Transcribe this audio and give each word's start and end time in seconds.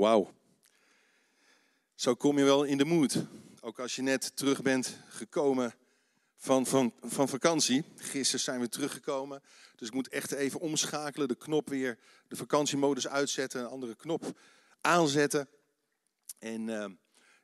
Wauw. 0.00 0.34
Zo 1.94 2.14
kom 2.14 2.38
je 2.38 2.44
wel 2.44 2.64
in 2.64 2.78
de 2.78 2.84
moed. 2.84 3.24
Ook 3.60 3.78
als 3.78 3.96
je 3.96 4.02
net 4.02 4.36
terug 4.36 4.62
bent 4.62 4.98
gekomen 5.08 5.74
van, 6.36 6.66
van, 6.66 6.94
van 7.02 7.28
vakantie. 7.28 7.84
Gisteren 7.96 8.40
zijn 8.40 8.60
we 8.60 8.68
teruggekomen. 8.68 9.42
Dus 9.76 9.88
ik 9.88 9.94
moet 9.94 10.08
echt 10.08 10.32
even 10.32 10.60
omschakelen. 10.60 11.28
De 11.28 11.34
knop 11.34 11.68
weer, 11.68 11.98
de 12.28 12.36
vakantiemodus 12.36 13.08
uitzetten. 13.08 13.60
Een 13.60 13.66
andere 13.66 13.94
knop 13.94 14.40
aanzetten. 14.80 15.48
En 16.38 16.68
uh, 16.68 16.84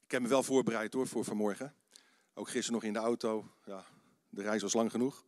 ik 0.04 0.10
heb 0.10 0.22
me 0.22 0.28
wel 0.28 0.42
voorbereid 0.42 0.92
hoor 0.92 1.08
voor 1.08 1.24
vanmorgen. 1.24 1.74
Ook 2.34 2.48
gisteren 2.48 2.72
nog 2.72 2.84
in 2.84 2.92
de 2.92 2.98
auto. 2.98 3.52
Ja, 3.64 3.84
de 4.28 4.42
reis 4.42 4.62
was 4.62 4.72
lang 4.72 4.90
genoeg. 4.90 5.24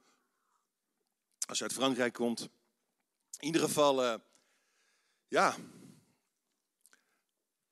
Als 1.46 1.58
je 1.58 1.64
uit 1.64 1.72
Frankrijk 1.72 2.12
komt. 2.12 2.40
In 3.38 3.46
ieder 3.46 3.60
geval, 3.60 4.04
uh, 4.04 4.14
ja, 5.28 5.56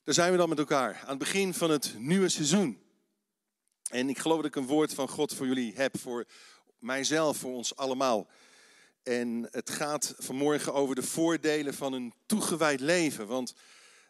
daar 0.06 0.15
zijn 0.15 0.30
we 0.33 0.37
dan 0.37 0.48
met 0.48 0.59
elkaar 0.59 1.01
aan 1.02 1.09
het 1.09 1.19
begin 1.19 1.55
van 1.55 1.70
het 1.70 1.95
nieuwe 1.98 2.28
seizoen. 2.28 2.83
En 3.91 4.09
ik 4.09 4.19
geloof 4.19 4.37
dat 4.37 4.46
ik 4.46 4.56
een 4.56 4.66
woord 4.66 4.95
van 4.95 5.09
God 5.09 5.34
voor 5.34 5.46
jullie 5.46 5.74
heb, 5.74 5.98
voor 5.98 6.27
mijzelf, 6.79 7.37
voor 7.37 7.55
ons 7.55 7.77
allemaal. 7.77 8.29
En 9.02 9.48
het 9.51 9.70
gaat 9.70 10.15
vanmorgen 10.19 10.74
over 10.74 10.95
de 10.95 11.02
voordelen 11.02 11.74
van 11.74 11.92
een 11.92 12.15
toegewijd 12.27 12.80
leven. 12.80 13.27
Want 13.27 13.55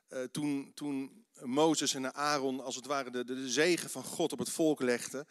uh, 0.08 0.22
toen, 0.22 0.72
toen 0.74 1.24
Mozes 1.42 1.94
en 1.94 2.14
Aaron 2.14 2.60
als 2.60 2.76
het 2.76 2.86
ware 2.86 3.10
de, 3.10 3.24
de, 3.24 3.50
zegen 3.50 3.90
van 3.90 4.04
God 4.04 4.32
op 4.32 4.38
het 4.38 4.50
volk 4.50 4.80
legden, 4.80 5.26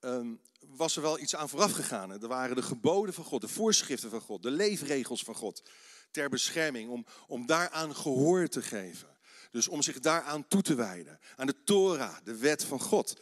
um, 0.00 0.40
was 0.60 0.96
er 0.96 1.02
wel 1.02 1.18
iets 1.18 1.36
aan 1.36 1.48
vooraf 1.48 1.72
gegaan. 1.72 2.10
Er 2.10 2.28
waren 2.28 2.56
de 2.56 2.62
geboden 2.62 3.14
van 3.14 3.24
God, 3.24 3.40
de 3.40 3.48
voorschriften 3.48 4.10
van 4.10 4.20
God, 4.20 4.42
de 4.42 4.50
leefregels 4.50 5.22
van 5.22 5.34
God 5.34 5.62
ter 6.10 6.28
bescherming, 6.28 6.90
om, 6.90 7.06
om 7.26 7.46
daaraan 7.46 7.96
gehoor 7.96 8.48
te 8.48 8.62
geven. 8.62 9.15
Dus 9.56 9.68
om 9.68 9.82
zich 9.82 10.00
daaraan 10.00 10.48
toe 10.48 10.62
te 10.62 10.74
wijden. 10.74 11.20
Aan 11.36 11.46
de 11.46 11.62
Torah, 11.64 12.16
de 12.24 12.36
wet 12.36 12.64
van 12.64 12.80
God. 12.80 13.20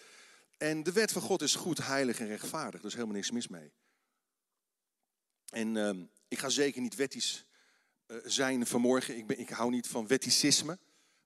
En 0.59 0.83
de 0.83 0.93
wet 0.93 1.13
van 1.13 1.23
God 1.23 1.43
is 1.43 1.55
goed, 1.55 1.79
heilig 1.79 2.21
en 2.21 2.27
rechtvaardig. 2.27 2.83
Is 2.83 2.93
helemaal 2.93 3.15
niks 3.15 3.31
mis 3.31 3.49
mee. 3.49 3.73
En 5.49 5.75
uh, 5.75 5.91
ik 6.29 6.39
ga 6.39 6.49
zeker 6.49 6.81
niet 6.81 6.95
wettisch 6.95 7.45
uh, 8.07 8.17
zijn 8.25 8.67
vanmorgen. 8.67 9.17
Ik, 9.17 9.27
ben, 9.27 9.39
ik 9.39 9.49
hou 9.49 9.71
niet 9.71 9.87
van 9.87 10.07
wetticisme. 10.07 10.79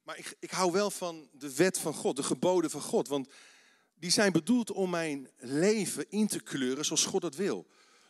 Maar 0.03 0.19
ik, 0.19 0.37
ik 0.39 0.51
hou 0.51 0.73
wel 0.73 0.91
van 0.91 1.29
de 1.33 1.55
wet 1.55 1.79
van 1.79 1.95
God, 1.95 2.17
de 2.17 2.23
geboden 2.23 2.71
van 2.71 2.83
God. 2.83 3.09
Want 3.09 3.29
die 3.95 4.11
zijn 4.11 4.33
bedoeld 4.33 4.71
om 4.71 4.91
mijn 4.91 5.31
leven 5.37 6.11
in 6.11 6.27
te 6.27 6.41
kleuren 6.41 6.85
zoals 6.85 7.05
God 7.05 7.23
dat 7.23 7.35
wil. 7.35 7.67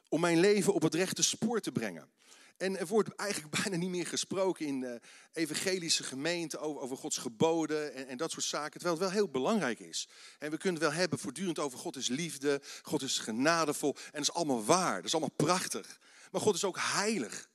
Om 0.09 0.21
mijn 0.21 0.41
leven 0.41 0.75
op 0.75 0.83
het 0.83 0.95
rechte 0.95 1.23
spoor 1.23 1.61
te 1.61 1.73
brengen. 1.73 2.11
En 2.59 2.78
er 2.78 2.87
wordt 2.87 3.14
eigenlijk 3.14 3.55
bijna 3.62 3.77
niet 3.77 3.91
meer 3.91 4.06
gesproken 4.06 4.67
in 4.67 4.81
de 4.81 5.01
evangelische 5.33 6.03
gemeente 6.03 6.59
over, 6.59 6.83
over 6.83 6.97
Gods 6.97 7.19
geboden 7.19 7.95
en, 7.95 8.09
en, 8.09 8.17
dat 8.17 8.31
soort 8.31 8.45
zaken. 8.45 8.81
Terwijl 8.81 8.95
het 8.95 9.05
wel 9.05 9.14
heel 9.14 9.28
belangrijk 9.28 9.78
is. 9.78 10.09
En 10.39 10.51
we 10.51 10.56
kunnen 10.56 10.81
het 10.81 10.91
wel 10.91 11.01
hebben 11.01 11.19
voortdurend 11.19 11.59
over 11.59 11.79
God 11.79 11.97
is 11.97 12.09
liefde, 12.09 12.61
God 12.83 13.03
is 13.03 13.19
genadevol. 13.19 13.95
En 13.95 14.11
dat 14.12 14.20
is 14.20 14.33
allemaal 14.33 14.64
waar, 14.64 14.97
dat 14.97 15.05
is 15.05 15.14
allemaal 15.14 15.36
prachtig. 15.36 16.01
Maar 16.31 16.41
God 16.41 16.55
is 16.55 16.64
ook 16.64 16.79
heilig. 16.79 17.48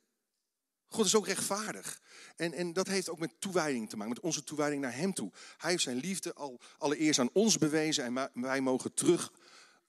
God 0.88 1.06
is 1.06 1.16
ook 1.16 1.28
rechtvaardig. 1.28 2.02
En, 2.36 2.54
en 2.54 2.74
dat 2.74 2.88
heeft 2.88 3.10
ook 3.10 3.20
met 3.20 3.34
toewijding 3.40 3.90
te 3.90 3.98
maken, 3.98 4.14
met 4.14 4.24
onze 4.24 4.44
toewijding 4.44 4.82
naar 4.82 4.96
Hem 4.96 5.14
toe. 5.14 5.32
Hij 5.58 5.72
heeft 5.72 5.84
zijn 5.84 5.98
liefde 5.98 6.34
al 6.34 6.60
allereerst 6.78 7.20
aan 7.20 7.30
ons 7.34 7.58
bewezen 7.58 8.04
en 8.04 8.30
wij 8.34 8.62
mogen 8.62 8.94
terug 8.94 9.34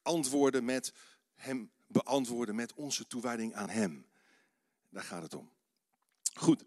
antwoorden 0.03 0.65
met 0.65 0.93
Hem 1.35 1.71
beantwoorden 1.87 2.55
met 2.55 2.75
onze 2.75 3.07
toewijding 3.07 3.55
aan 3.55 3.69
Hem. 3.69 4.07
Daar 4.95 5.03
gaat 5.03 5.23
het 5.23 5.35
om. 5.35 5.51
Goed. 6.35 6.65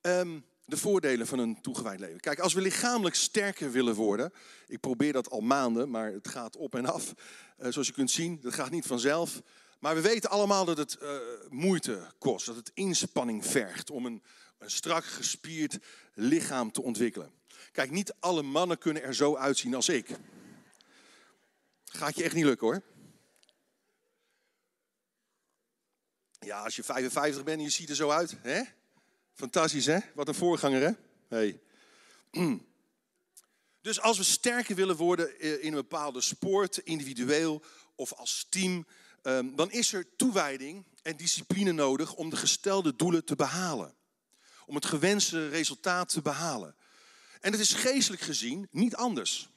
Ehm, 0.00 0.40
de 0.64 0.76
voordelen 0.76 1.26
van 1.26 1.38
een 1.38 1.60
toegewijd 1.60 2.00
leven. 2.00 2.20
Kijk, 2.20 2.38
als 2.38 2.52
we 2.52 2.60
lichamelijk 2.60 3.14
sterker 3.14 3.70
willen 3.70 3.94
worden. 3.94 4.32
Ik 4.66 4.80
probeer 4.80 5.12
dat 5.12 5.30
al 5.30 5.40
maanden, 5.40 5.90
maar 5.90 6.12
het 6.12 6.28
gaat 6.28 6.56
op 6.56 6.74
en 6.74 6.86
af. 6.86 7.12
Uh, 7.58 7.66
zoals 7.70 7.86
je 7.86 7.92
kunt 7.92 8.10
zien, 8.10 8.38
dat 8.40 8.54
gaat 8.54 8.70
niet 8.70 8.86
vanzelf. 8.86 9.42
Maar 9.78 9.94
we 9.94 10.00
weten 10.00 10.30
allemaal 10.30 10.64
dat 10.64 10.76
het 10.76 10.98
uh, 11.02 11.16
moeite 11.48 12.06
kost. 12.18 12.46
Dat 12.46 12.56
het 12.56 12.70
inspanning 12.74 13.46
vergt 13.46 13.90
om 13.90 14.06
een, 14.06 14.22
een 14.58 14.70
strak 14.70 15.04
gespierd 15.04 15.78
lichaam 16.14 16.72
te 16.72 16.82
ontwikkelen. 16.82 17.30
Kijk, 17.72 17.90
niet 17.90 18.14
alle 18.18 18.42
mannen 18.42 18.78
kunnen 18.78 19.02
er 19.02 19.14
zo 19.14 19.36
uitzien 19.36 19.74
als 19.74 19.88
ik. 19.88 20.08
Gaat 21.84 22.16
je 22.16 22.22
echt 22.22 22.34
niet 22.34 22.44
lukken 22.44 22.66
hoor. 22.66 22.82
Ja, 26.44 26.62
als 26.62 26.76
je 26.76 26.82
55 26.82 27.44
bent 27.44 27.58
en 27.58 27.64
je 27.64 27.70
ziet 27.70 27.88
er 27.88 27.96
zo 27.96 28.10
uit. 28.10 28.36
Hè? 28.42 28.62
Fantastisch, 29.34 29.86
hè? 29.86 29.98
Wat 30.14 30.28
een 30.28 30.34
voorganger, 30.34 30.82
hè? 30.82 30.90
Hey. 31.28 31.60
Dus 33.80 34.00
als 34.00 34.18
we 34.18 34.24
sterker 34.24 34.74
willen 34.74 34.96
worden 34.96 35.40
in 35.40 35.66
een 35.66 35.78
bepaalde 35.78 36.20
sport, 36.20 36.78
individueel 36.78 37.62
of 37.94 38.12
als 38.12 38.46
team, 38.48 38.86
ehm, 39.22 39.54
dan 39.54 39.70
is 39.70 39.92
er 39.92 40.16
toewijding 40.16 40.84
en 41.02 41.16
discipline 41.16 41.72
nodig 41.72 42.14
om 42.14 42.30
de 42.30 42.36
gestelde 42.36 42.96
doelen 42.96 43.24
te 43.24 43.36
behalen. 43.36 43.94
Om 44.66 44.74
het 44.74 44.86
gewenste 44.86 45.48
resultaat 45.48 46.08
te 46.08 46.22
behalen. 46.22 46.74
En 47.40 47.52
het 47.52 47.60
is 47.60 47.72
geestelijk 47.72 48.22
gezien 48.22 48.68
niet 48.70 48.96
anders. 48.96 49.48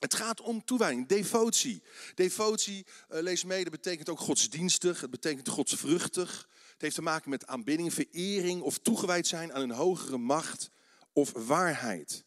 Het 0.00 0.14
gaat 0.14 0.40
om 0.40 0.64
toewijding, 0.64 1.06
devotie. 1.06 1.82
Devotie, 2.14 2.86
uh, 3.10 3.20
lees 3.20 3.44
mee, 3.44 3.62
dat 3.62 3.72
betekent 3.72 4.08
ook 4.08 4.20
godsdienstig, 4.20 5.00
het 5.00 5.10
betekent 5.10 5.48
godsvruchtig. 5.48 6.48
Het 6.72 6.82
heeft 6.82 6.94
te 6.94 7.02
maken 7.02 7.30
met 7.30 7.46
aanbidding, 7.46 7.94
verering 7.94 8.62
of 8.62 8.78
toegewijd 8.78 9.26
zijn 9.26 9.52
aan 9.52 9.62
een 9.62 9.70
hogere 9.70 10.18
macht 10.18 10.70
of 11.12 11.32
waarheid. 11.32 12.24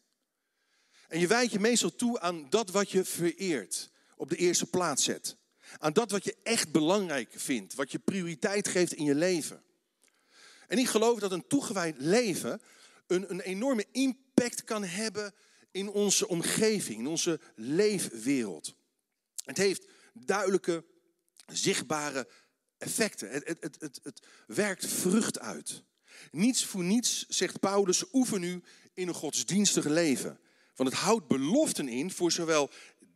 En 1.07 1.19
je 1.19 1.28
wijdt 1.28 1.51
je 1.51 1.59
meestal 1.59 1.95
toe 1.95 2.19
aan 2.19 2.50
dat 2.50 2.69
wat 2.69 2.91
je 2.91 3.03
vereert, 3.06 3.91
op 4.16 4.29
de 4.29 4.35
eerste 4.35 4.66
plaats 4.66 5.03
zet. 5.03 5.35
Aan 5.78 5.94
dat 5.94 6.12
wat 6.12 6.23
je 6.23 6.35
echt 6.44 6.72
belangrijk 6.72 7.29
vindt, 7.35 7.73
wat 7.73 7.91
je 7.91 8.00
prioriteit 8.00 8.67
geeft 8.67 8.94
in 8.94 9.06
je 9.06 9.16
leven. 9.16 9.63
En 10.67 10.78
ik 10.78 10.88
geloof 10.88 11.19
dat 11.19 11.31
een 11.31 11.47
toegewijd 11.47 11.95
leven 11.97 12.62
een, 13.07 13.29
een 13.29 13.41
enorme 13.41 13.85
impact 13.91 14.63
kan 14.63 14.83
hebben 14.83 15.33
in 15.73 15.89
onze 15.89 16.28
omgeving, 16.28 17.00
in 17.00 17.07
onze 17.07 17.39
leefwereld. 17.56 18.75
Het 19.45 19.57
heeft 19.57 19.88
duidelijke, 20.13 20.85
zichtbare 21.45 22.28
effecten. 22.78 23.29
Het, 23.29 23.47
het, 23.47 23.78
het, 23.79 24.00
het, 24.03 24.28
werkt 24.47 24.88
vrucht 24.88 25.39
uit. 25.39 25.83
Niets 26.31 26.66
voor 26.66 26.83
niets, 26.83 27.25
zegt 27.28 27.59
Paulus, 27.59 28.03
oefen 28.12 28.39
nu 28.39 28.63
in 28.94 29.07
een 29.07 29.13
godsdienstig 29.13 29.85
leven. 29.85 30.39
Want 30.75 30.89
het 30.89 31.00
houdt 31.00 31.28
beloften 31.28 31.88
in 31.88 32.12
voor 32.12 32.31
zowel 32.31 32.69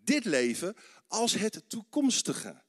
dit 0.04 0.26
leven 0.26 0.76
als 1.08 1.34
het 1.34 1.64
toekomstige. 1.68 2.64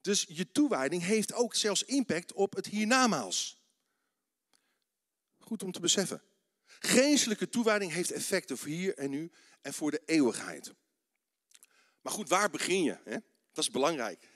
Dus 0.00 0.24
je 0.28 0.50
toewijding 0.52 1.02
heeft 1.02 1.32
ook 1.32 1.54
zelfs 1.54 1.82
impact 1.82 2.32
op 2.32 2.54
het 2.54 2.66
hiernamaals. 2.66 3.62
Goed 5.38 5.62
om 5.62 5.72
te 5.72 5.80
beseffen. 5.80 6.22
Geestelijke 6.78 7.48
toewijding 7.48 7.92
heeft 7.92 8.10
effecten 8.10 8.58
voor 8.58 8.68
hier 8.68 8.96
en 8.98 9.10
nu 9.10 9.30
en 9.60 9.74
voor 9.74 9.90
de 9.90 10.02
eeuwigheid. 10.04 10.72
Maar 12.00 12.12
goed, 12.12 12.28
waar 12.28 12.50
begin 12.50 12.82
je? 12.82 12.98
Hè? 13.04 13.16
Dat 13.52 13.64
is 13.64 13.70
belangrijk. 13.70 14.28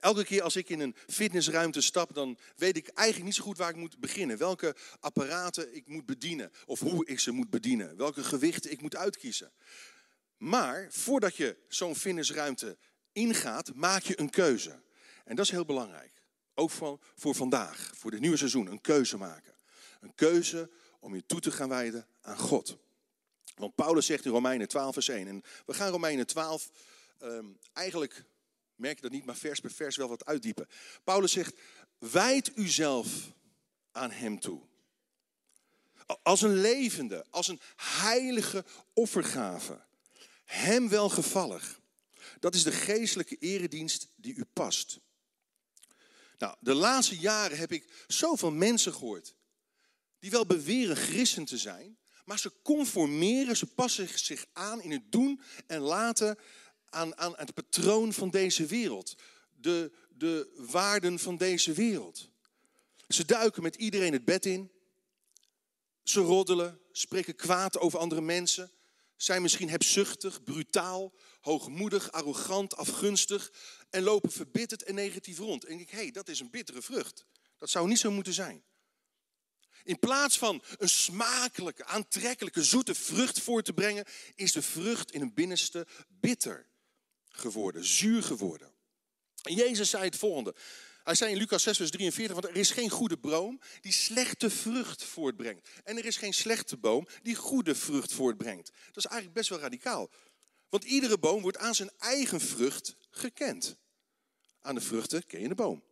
Elke 0.00 0.24
keer 0.24 0.42
als 0.42 0.56
ik 0.56 0.68
in 0.68 0.80
een 0.80 0.96
fitnessruimte 1.06 1.80
stap, 1.80 2.14
dan 2.14 2.38
weet 2.56 2.76
ik 2.76 2.88
eigenlijk 2.88 3.26
niet 3.26 3.36
zo 3.36 3.42
goed 3.42 3.58
waar 3.58 3.70
ik 3.70 3.76
moet 3.76 3.98
beginnen. 3.98 4.38
Welke 4.38 4.76
apparaten 5.00 5.74
ik 5.74 5.86
moet 5.86 6.06
bedienen 6.06 6.50
of 6.66 6.80
hoe 6.80 7.06
ik 7.06 7.20
ze 7.20 7.30
moet 7.30 7.50
bedienen. 7.50 7.96
Welke 7.96 8.24
gewichten 8.24 8.70
ik 8.70 8.80
moet 8.80 8.96
uitkiezen. 8.96 9.52
Maar 10.36 10.86
voordat 10.90 11.36
je 11.36 11.56
zo'n 11.68 11.96
fitnessruimte 11.96 12.78
ingaat, 13.12 13.74
maak 13.74 14.02
je 14.02 14.20
een 14.20 14.30
keuze. 14.30 14.82
En 15.24 15.36
dat 15.36 15.44
is 15.44 15.50
heel 15.50 15.64
belangrijk. 15.64 16.22
Ook 16.54 16.70
voor, 16.70 17.00
voor 17.14 17.34
vandaag, 17.34 17.90
voor 17.96 18.10
het 18.10 18.20
nieuwe 18.20 18.36
seizoen, 18.36 18.66
een 18.66 18.80
keuze 18.80 19.16
maken. 19.16 19.54
Een 20.00 20.14
keuze 20.14 20.70
om 21.04 21.14
je 21.14 21.26
toe 21.26 21.40
te 21.40 21.50
gaan 21.50 21.68
wijden 21.68 22.06
aan 22.20 22.38
God. 22.38 22.76
Want 23.56 23.74
Paulus 23.74 24.06
zegt 24.06 24.24
in 24.24 24.30
Romeinen 24.30 24.68
12, 24.68 24.92
vers 24.92 25.08
1. 25.08 25.28
En 25.28 25.42
we 25.66 25.74
gaan 25.74 25.90
Romeinen 25.90 26.26
12 26.26 26.70
um, 27.22 27.58
eigenlijk, 27.72 28.24
merk 28.76 28.96
je 28.96 29.02
dat 29.02 29.10
niet, 29.10 29.24
maar 29.24 29.36
vers 29.36 29.60
per 29.60 29.70
vers 29.70 29.96
wel 29.96 30.08
wat 30.08 30.24
uitdiepen. 30.24 30.68
Paulus 31.04 31.32
zegt, 31.32 31.56
wijd 31.98 32.56
uzelf 32.56 33.32
aan 33.92 34.10
hem 34.10 34.40
toe. 34.40 34.60
Als 36.22 36.42
een 36.42 36.54
levende, 36.54 37.24
als 37.30 37.48
een 37.48 37.60
heilige 37.76 38.64
offergave. 38.92 39.80
Hem 40.44 40.88
welgevallig. 40.88 41.80
Dat 42.40 42.54
is 42.54 42.62
de 42.62 42.72
geestelijke 42.72 43.36
eredienst 43.36 44.08
die 44.16 44.34
u 44.34 44.44
past. 44.52 45.00
Nou, 46.38 46.56
de 46.60 46.74
laatste 46.74 47.18
jaren 47.18 47.58
heb 47.58 47.72
ik 47.72 48.04
zoveel 48.06 48.52
mensen 48.52 48.92
gehoord 48.92 49.34
die 50.24 50.32
wel 50.32 50.46
beweren 50.46 50.96
christen 50.96 51.44
te 51.44 51.58
zijn, 51.58 51.98
maar 52.24 52.38
ze 52.38 52.52
conformeren, 52.62 53.56
ze 53.56 53.66
passen 53.66 54.08
zich 54.18 54.46
aan 54.52 54.82
in 54.82 54.90
het 54.90 55.12
doen 55.12 55.40
en 55.66 55.80
laten 55.80 56.38
aan, 56.88 57.16
aan 57.16 57.32
het 57.36 57.54
patroon 57.54 58.12
van 58.12 58.30
deze 58.30 58.66
wereld, 58.66 59.14
de, 59.54 59.92
de 60.08 60.64
waarden 60.70 61.18
van 61.18 61.36
deze 61.36 61.72
wereld. 61.72 62.28
Ze 63.08 63.24
duiken 63.24 63.62
met 63.62 63.76
iedereen 63.76 64.12
het 64.12 64.24
bed 64.24 64.46
in. 64.46 64.70
Ze 66.02 66.20
roddelen, 66.20 66.80
spreken 66.92 67.36
kwaad 67.36 67.78
over 67.78 67.98
andere 67.98 68.20
mensen, 68.20 68.70
zijn 69.16 69.42
misschien 69.42 69.68
hebzuchtig, 69.68 70.42
brutaal, 70.42 71.12
hoogmoedig, 71.40 72.12
arrogant, 72.12 72.76
afgunstig 72.76 73.52
en 73.90 74.02
lopen 74.02 74.32
verbitterd 74.32 74.82
en 74.82 74.94
negatief 74.94 75.38
rond. 75.38 75.64
En 75.64 75.72
ik 75.72 75.78
denk, 75.78 75.90
hé, 75.90 75.98
hey, 75.98 76.10
dat 76.10 76.28
is 76.28 76.40
een 76.40 76.50
bittere 76.50 76.82
vrucht. 76.82 77.26
Dat 77.58 77.70
zou 77.70 77.88
niet 77.88 77.98
zo 77.98 78.10
moeten 78.10 78.32
zijn. 78.32 78.64
In 79.84 79.98
plaats 79.98 80.38
van 80.38 80.62
een 80.78 80.88
smakelijke, 80.88 81.84
aantrekkelijke, 81.84 82.62
zoete 82.62 82.94
vrucht 82.94 83.40
voor 83.40 83.62
te 83.62 83.72
brengen, 83.72 84.04
is 84.34 84.52
de 84.52 84.62
vrucht 84.62 85.12
in 85.12 85.20
een 85.20 85.34
binnenste 85.34 85.86
bitter 86.08 86.66
geworden, 87.28 87.84
zuur 87.84 88.22
geworden. 88.22 88.72
En 89.42 89.54
Jezus 89.54 89.90
zei 89.90 90.04
het 90.04 90.16
volgende. 90.16 90.54
Hij 91.02 91.14
zei 91.14 91.30
in 91.30 91.36
Lucas 91.36 91.62
6, 91.62 91.76
vers 91.76 91.90
43, 91.90 92.34
want 92.34 92.46
er 92.46 92.56
is 92.56 92.70
geen 92.70 92.90
goede 92.90 93.16
boom 93.16 93.60
die 93.80 93.92
slechte 93.92 94.50
vrucht 94.50 95.04
voortbrengt. 95.04 95.68
En 95.84 95.98
er 95.98 96.04
is 96.04 96.16
geen 96.16 96.34
slechte 96.34 96.76
boom 96.76 97.06
die 97.22 97.34
goede 97.34 97.74
vrucht 97.74 98.12
voortbrengt. 98.12 98.72
Dat 98.86 98.96
is 98.96 99.04
eigenlijk 99.04 99.34
best 99.38 99.48
wel 99.48 99.58
radicaal. 99.58 100.10
Want 100.68 100.84
iedere 100.84 101.18
boom 101.18 101.42
wordt 101.42 101.58
aan 101.58 101.74
zijn 101.74 101.90
eigen 101.98 102.40
vrucht 102.40 102.96
gekend. 103.10 103.76
Aan 104.60 104.74
de 104.74 104.80
vruchten 104.80 105.26
ken 105.26 105.40
je 105.40 105.48
de 105.48 105.54
boom. 105.54 105.82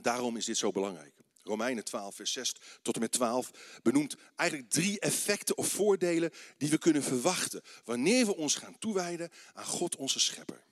Daarom 0.00 0.36
is 0.36 0.44
dit 0.44 0.56
zo 0.56 0.70
belangrijk. 0.70 1.14
Romeinen 1.46 1.84
12, 1.84 2.14
vers 2.14 2.32
6 2.32 2.54
tot 2.82 2.94
en 2.94 3.00
met 3.00 3.12
12 3.12 3.50
benoemt 3.82 4.16
eigenlijk 4.36 4.70
drie 4.70 5.00
effecten 5.00 5.56
of 5.56 5.68
voordelen 5.68 6.30
die 6.56 6.70
we 6.70 6.78
kunnen 6.78 7.02
verwachten 7.02 7.62
wanneer 7.84 8.26
we 8.26 8.36
ons 8.36 8.54
gaan 8.54 8.78
toewijden 8.78 9.30
aan 9.52 9.64
God 9.64 9.96
onze 9.96 10.20
schepper. 10.20 10.64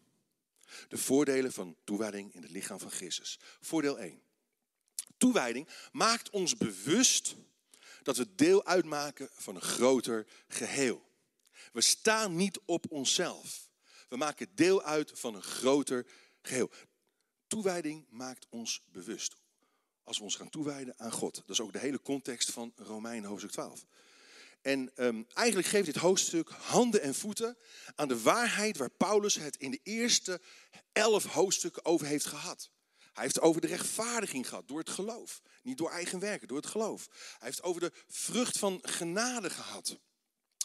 De 0.88 0.99
voordelen 0.99 1.53
van 1.53 1.76
toewijding 1.85 2.35
in 2.35 2.43
het 2.43 2.50
lichaam 2.50 2.79
van 2.79 2.91
Christus. 2.91 3.38
Voordeel 3.61 3.99
1. 3.99 4.23
Toewijding 5.17 5.69
maakt 5.93 6.31
ons 6.31 6.56
bewust 6.56 7.35
dat 8.03 8.17
we 8.17 8.35
deel 8.35 8.65
uitmaken 8.65 9.29
van 9.32 9.55
een 9.55 9.62
groter 9.62 10.26
geheel. 10.49 11.12
We 11.73 11.81
staan 11.81 12.37
niet 12.37 12.61
op 12.65 12.87
onszelf. 12.88 13.69
We 14.09 14.17
maken 14.17 14.55
deel 14.55 14.82
uit 14.82 15.12
van 15.15 15.35
een 15.35 15.43
groter 15.43 16.06
geheel. 16.43 16.71
Toewijding 17.47 18.06
maakt 18.11 18.47
ons 18.50 18.82
bewust. 18.93 19.37
Als 20.04 20.18
we 20.18 20.24
ons 20.24 20.36
gaan 20.36 20.50
toewijden 20.50 20.94
aan 20.96 21.12
God. 21.12 21.34
Dat 21.34 21.48
is 21.48 21.60
ook 21.60 21.72
de 21.72 21.78
hele 21.78 22.02
context 22.02 22.50
van 22.50 22.72
Romeinen 22.76 23.28
hoofdstuk 23.28 23.52
12. 23.52 23.84
En 24.62 24.90
um, 24.96 25.26
eigenlijk 25.32 25.68
geeft 25.68 25.86
dit 25.86 25.96
hoofdstuk 25.96 26.48
handen 26.48 27.02
en 27.02 27.14
voeten 27.14 27.56
aan 27.94 28.08
de 28.08 28.20
waarheid 28.22 28.76
waar 28.76 28.90
Paulus 28.90 29.34
het 29.34 29.56
in 29.56 29.70
de 29.70 29.80
eerste 29.82 30.40
elf 30.92 31.24
hoofdstukken 31.24 31.84
over 31.84 32.06
heeft 32.06 32.26
gehad. 32.26 32.70
Hij 33.12 33.22
heeft 33.22 33.40
over 33.40 33.60
de 33.60 33.66
rechtvaardiging 33.66 34.48
gehad 34.48 34.68
door 34.68 34.78
het 34.78 34.90
geloof. 34.90 35.42
Niet 35.62 35.78
door 35.78 35.90
eigen 35.90 36.18
werken, 36.18 36.48
door 36.48 36.56
het 36.56 36.66
geloof. 36.66 37.08
Hij 37.38 37.48
heeft 37.48 37.62
over 37.62 37.80
de 37.80 37.92
vrucht 38.08 38.58
van 38.58 38.78
genade 38.82 39.50
gehad. 39.50 39.98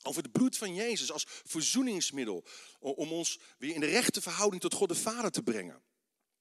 Over 0.03 0.23
het 0.23 0.31
bloed 0.31 0.57
van 0.57 0.73
Jezus 0.73 1.11
als 1.11 1.25
verzoeningsmiddel. 1.27 2.45
Om 2.79 3.11
ons 3.11 3.39
weer 3.57 3.73
in 3.73 3.79
de 3.79 3.85
rechte 3.85 4.21
verhouding 4.21 4.61
tot 4.61 4.73
God 4.73 4.89
de 4.89 4.95
Vader 4.95 5.31
te 5.31 5.43
brengen. 5.43 5.81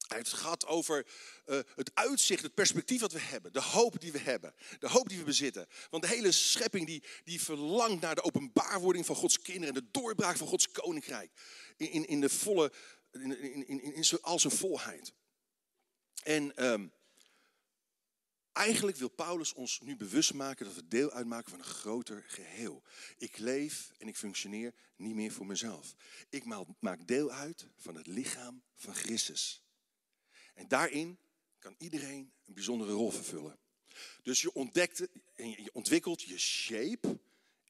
Hij 0.09 0.17
heeft 0.17 0.31
het 0.31 0.41
gehad 0.41 0.67
over 0.67 1.07
uh, 1.47 1.59
het 1.75 1.91
uitzicht, 1.95 2.43
het 2.43 2.55
perspectief 2.55 3.01
dat 3.01 3.13
we 3.13 3.21
hebben. 3.21 3.53
De 3.53 3.63
hoop 3.63 4.01
die 4.01 4.13
we 4.13 4.19
hebben. 4.19 4.55
De 4.79 4.89
hoop 4.89 5.09
die 5.09 5.19
we 5.19 5.25
bezitten. 5.25 5.67
Want 5.91 6.03
de 6.03 6.09
hele 6.09 6.33
schepping 6.33 6.87
die, 6.87 7.03
die 7.25 7.43
verlangt 7.43 8.01
naar 8.01 8.15
de 8.15 8.23
openbaarwording 8.23 9.07
van 9.07 9.17
Gods 9.17 9.41
kinderen. 9.41 9.75
En 9.75 9.83
de 9.83 9.89
doorbraak 9.91 10.37
van 10.37 10.47
Gods 10.47 10.71
koninkrijk. 10.71 11.31
In, 11.77 11.91
in, 11.91 12.07
in 12.07 12.21
de 12.21 12.29
volle, 12.29 12.73
in, 13.13 13.41
in, 13.41 13.69
in, 13.69 13.95
in 13.95 14.21
al 14.21 14.39
zijn 14.39 14.53
volheid. 14.53 15.13
En 16.23 16.65
um, 16.67 16.93
eigenlijk 18.53 18.97
wil 18.97 19.09
Paulus 19.09 19.53
ons 19.53 19.81
nu 19.81 19.97
bewust 19.97 20.35
maken 20.35 20.65
dat 20.67 20.75
we 20.75 20.89
deel 20.89 21.11
uitmaken 21.11 21.51
van 21.51 21.59
een 21.59 21.65
groter 21.65 22.25
geheel. 22.27 22.83
Ik 23.19 23.39
leef 23.39 23.93
en 23.99 24.09
ik 24.09 24.17
functioneer 24.17 24.75
niet 24.97 25.15
meer 25.15 25.33
voor 25.33 25.47
mezelf. 25.47 25.95
Ik 26.29 26.45
maak 26.81 27.07
deel 27.07 27.31
uit 27.31 27.67
van 27.77 27.95
het 27.95 28.07
lichaam 28.07 28.63
van 28.75 28.95
Christus. 28.95 29.63
En 30.59 30.69
daarin 30.69 31.19
kan 31.59 31.75
iedereen 31.79 32.33
een 32.45 32.55
bijzondere 32.55 32.93
rol 32.93 33.11
vervullen. 33.11 33.59
Dus 34.23 34.41
je 34.41 34.53
ontdekt 34.53 35.09
en 35.35 35.51
je 35.51 35.71
ontwikkelt 35.73 36.23
je 36.23 36.39
shape 36.39 37.19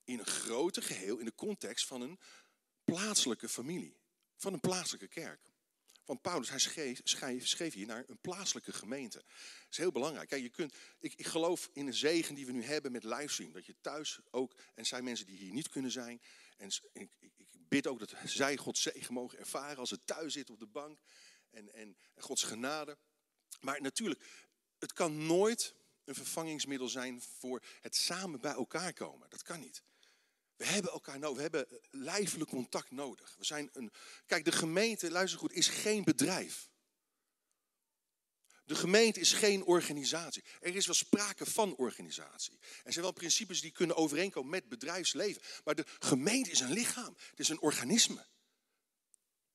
in 0.05 0.19
een 0.19 0.26
groter 0.26 0.82
geheel 0.82 1.19
in 1.19 1.25
de 1.25 1.35
context 1.35 1.87
van 1.87 2.00
een 2.00 2.19
plaatselijke 2.85 3.49
familie, 3.49 3.96
van 4.37 4.52
een 4.52 4.61
plaatselijke 4.61 5.08
kerk. 5.08 5.40
Want 6.05 6.23
Paulus, 6.23 6.50
hij 6.50 6.58
schreef, 6.58 7.00
schreef, 7.43 7.75
hier 7.75 7.87
naar 7.87 8.05
een 8.06 8.20
plaatselijke 8.20 8.73
gemeente. 8.73 9.19
Dat 9.19 9.70
is 9.70 9.76
heel 9.76 9.93
belangrijk. 9.93 10.29
Kijk, 10.29 10.43
je 10.43 10.49
kunt, 10.49 10.75
ik, 10.99 11.14
ik 11.17 11.26
geloof 11.26 11.70
in 11.73 11.87
de 11.87 11.93
zegen 11.93 12.35
die 12.35 12.46
we 12.46 12.52
nu 12.52 12.62
hebben 12.62 12.93
met 12.93 13.05
livestream. 13.05 13.52
Dat 13.52 13.67
je 13.67 13.75
thuis 13.81 14.19
ook, 14.31 14.55
en 14.75 14.87
zijn 14.87 15.05
mensen 15.05 15.26
die 15.26 15.37
hier 15.37 15.52
niet 15.52 15.69
kunnen 15.69 15.90
zijn. 15.90 16.20
En 16.56 16.70
ik, 16.93 17.11
ik, 17.19 17.32
ik 17.37 17.49
bid 17.69 17.87
ook 17.87 17.99
dat 17.99 18.14
zij 18.25 18.56
Gods 18.56 18.82
zegen 18.82 19.14
mogen 19.14 19.38
ervaren 19.38 19.76
als 19.76 19.88
ze 19.88 20.05
thuis 20.05 20.32
zitten 20.32 20.55
op 20.55 20.61
de 20.61 20.67
bank 20.67 20.99
en, 21.50 21.73
en, 21.73 21.97
Gods 22.17 22.43
genade. 22.43 22.99
Maar 23.61 23.81
natuurlijk, 23.81 24.25
het 24.79 24.93
kan 24.93 25.27
nooit 25.27 25.75
een 26.05 26.15
vervangingsmiddel 26.15 26.89
zijn 26.89 27.23
voor 27.23 27.62
het 27.81 27.97
samen 27.97 28.41
bij 28.41 28.53
elkaar 28.53 28.93
komen. 28.93 29.31
Dat 29.31 29.43
kan 29.43 29.61
niet. 29.61 29.83
We 30.56 30.67
hebben 30.67 30.93
elkaar 30.93 31.19
nodig. 31.19 31.37
We 31.37 31.43
hebben 31.43 31.81
lijfelijk 31.91 32.50
contact 32.50 32.91
nodig. 32.91 33.35
We 33.39 33.45
zijn 33.45 33.71
een... 33.73 33.93
Kijk, 34.27 34.45
de 34.45 34.53
gemeente, 34.53 35.11
luister 35.11 35.39
goed, 35.39 35.53
is 35.53 35.69
geen 35.69 36.05
bedrijf. 36.05 36.69
De 38.65 38.75
gemeente 38.75 39.21
is 39.21 39.33
geen 39.33 39.65
organisatie. 39.65 40.45
Er 40.61 40.75
is 40.75 40.87
wel 40.87 40.95
sprake 40.95 41.47
van 41.47 41.77
organisatie. 41.77 42.59
Er 42.85 42.93
zijn 42.93 43.05
wel 43.05 43.12
principes 43.12 43.61
die 43.61 43.71
kunnen 43.71 43.97
overeenkomen 43.97 44.50
met 44.50 44.69
bedrijfsleven. 44.69 45.43
Maar 45.65 45.75
de 45.75 45.87
gemeente 45.99 46.50
is 46.50 46.61
een 46.61 46.73
lichaam. 46.73 47.17
Het 47.31 47.41
is 47.41 47.49
een 47.49 47.61
organisme. 47.61 48.27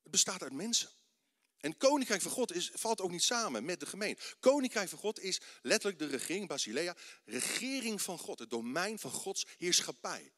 Het 0.02 0.10
bestaat 0.10 0.42
uit 0.42 0.52
mensen. 0.52 0.90
En 1.64 1.76
koninkrijk 1.76 2.22
van 2.22 2.30
God 2.30 2.52
is, 2.52 2.70
valt 2.74 3.00
ook 3.00 3.10
niet 3.10 3.22
samen 3.22 3.64
met 3.64 3.80
de 3.80 3.86
gemeente. 3.86 4.36
Koninkrijk 4.40 4.88
van 4.88 4.98
God 4.98 5.20
is 5.20 5.40
letterlijk 5.62 5.98
de 5.98 6.06
regering, 6.06 6.48
Basilea, 6.48 6.96
regering 7.24 8.02
van 8.02 8.18
God, 8.18 8.38
het 8.38 8.50
domein 8.50 8.98
van 8.98 9.10
Gods 9.10 9.46
heerschappij. 9.56 10.32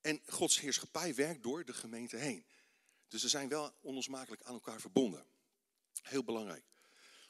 En 0.00 0.22
Gods 0.26 0.60
heerschappij 0.60 1.14
werkt 1.14 1.42
door 1.42 1.64
de 1.64 1.72
gemeente 1.72 2.16
heen. 2.16 2.46
Dus 3.08 3.20
ze 3.20 3.28
zijn 3.28 3.48
wel 3.48 3.74
onlosmakelijk 3.80 4.42
aan 4.42 4.54
elkaar 4.54 4.80
verbonden. 4.80 5.26
Heel 6.02 6.24
belangrijk. 6.24 6.64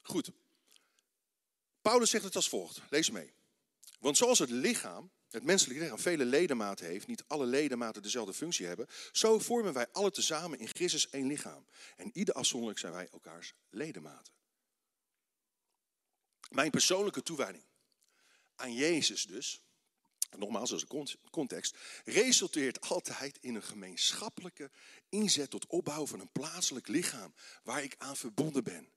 Goed. 0.03 0.31
Paulus 1.83 2.11
zegt 2.11 2.25
het 2.25 2.37
als 2.37 2.49
volgt. 2.49 2.81
Lees 2.91 3.11
mee. 3.11 3.33
Want 3.99 4.17
zoals 4.17 4.39
het 4.39 4.51
lichaam 4.51 5.11
het 5.33 5.45
menselijke 5.45 5.83
lichaam 5.83 5.99
vele 5.99 6.25
ledematen 6.25 6.87
heeft, 6.87 7.07
niet 7.07 7.25
alle 7.27 7.47
ledematen 7.47 8.03
dezelfde 8.03 8.35
functie 8.35 8.67
hebben, 8.67 8.87
zo 9.13 9.39
vormen 9.39 9.73
wij 9.73 9.87
alle 9.93 10.11
tezamen 10.11 10.59
in 10.59 10.69
Christus 10.69 11.11
één 11.11 11.27
lichaam. 11.27 11.67
En 11.97 12.11
ieder 12.13 12.35
afzonderlijk 12.35 12.79
zijn 12.79 12.93
wij 12.93 13.09
elkaars 13.13 13.55
ledematen. 13.71 14.33
Mijn 16.51 16.71
persoonlijke 16.71 17.23
toewijding 17.23 17.65
aan 18.57 18.75
Jezus 18.75 19.27
dus, 19.27 19.63
nogmaals 20.37 20.73
als 20.73 20.85
een 20.89 21.19
context, 21.31 21.77
resulteert 22.05 22.89
altijd 22.89 23.39
in 23.41 23.55
een 23.55 23.63
gemeenschappelijke 23.63 24.71
inzet 25.09 25.51
tot 25.51 25.67
opbouw 25.67 26.07
van 26.07 26.21
een 26.21 26.33
plaatselijk 26.33 26.89
lichaam 26.89 27.35
waar 27.63 27.83
ik 27.83 27.95
aan 27.99 28.17
verbonden 28.17 28.65
ben. 28.65 28.93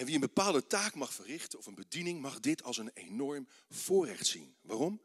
En 0.00 0.06
wie 0.06 0.14
een 0.14 0.20
bepaalde 0.20 0.66
taak 0.66 0.94
mag 0.94 1.12
verrichten 1.12 1.58
of 1.58 1.66
een 1.66 1.74
bediening 1.74 2.20
mag 2.20 2.40
dit 2.40 2.62
als 2.62 2.76
een 2.76 2.90
enorm 2.94 3.48
voorrecht 3.68 4.26
zien. 4.26 4.56
Waarom? 4.60 5.02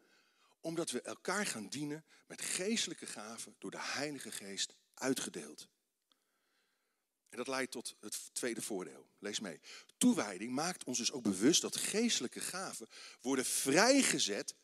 Omdat 0.61 0.91
we 0.91 1.01
elkaar 1.01 1.45
gaan 1.45 1.67
dienen 1.67 2.05
met 2.27 2.41
geestelijke 2.41 3.05
gaven 3.05 3.55
door 3.59 3.71
de 3.71 3.81
Heilige 3.81 4.31
Geest 4.31 4.75
uitgedeeld. 4.93 5.67
En 7.29 7.37
dat 7.37 7.47
leidt 7.47 7.71
tot 7.71 7.95
het 7.99 8.29
tweede 8.33 8.61
voordeel. 8.61 9.09
Lees 9.19 9.39
mee. 9.39 9.59
Toewijding 9.97 10.51
maakt 10.51 10.83
ons 10.83 10.97
dus 10.97 11.11
ook 11.11 11.23
bewust 11.23 11.61
dat 11.61 11.75
geestelijke 11.75 12.41
gaven 12.41 12.87
worden 13.21 13.45
vrijgezet. 13.45 14.55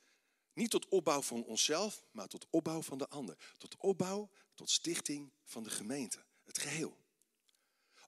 Niet 0.53 0.69
tot 0.69 0.87
opbouw 0.87 1.21
van 1.21 1.43
onszelf, 1.43 2.03
maar 2.11 2.27
tot 2.27 2.47
opbouw 2.49 2.81
van 2.81 2.97
de 2.97 3.07
ander. 3.07 3.37
Tot 3.57 3.75
opbouw, 3.77 4.29
tot 4.55 4.69
stichting 4.69 5.31
van 5.43 5.63
de 5.63 5.69
gemeente. 5.69 6.25
Het 6.43 6.57
geheel. 6.59 7.00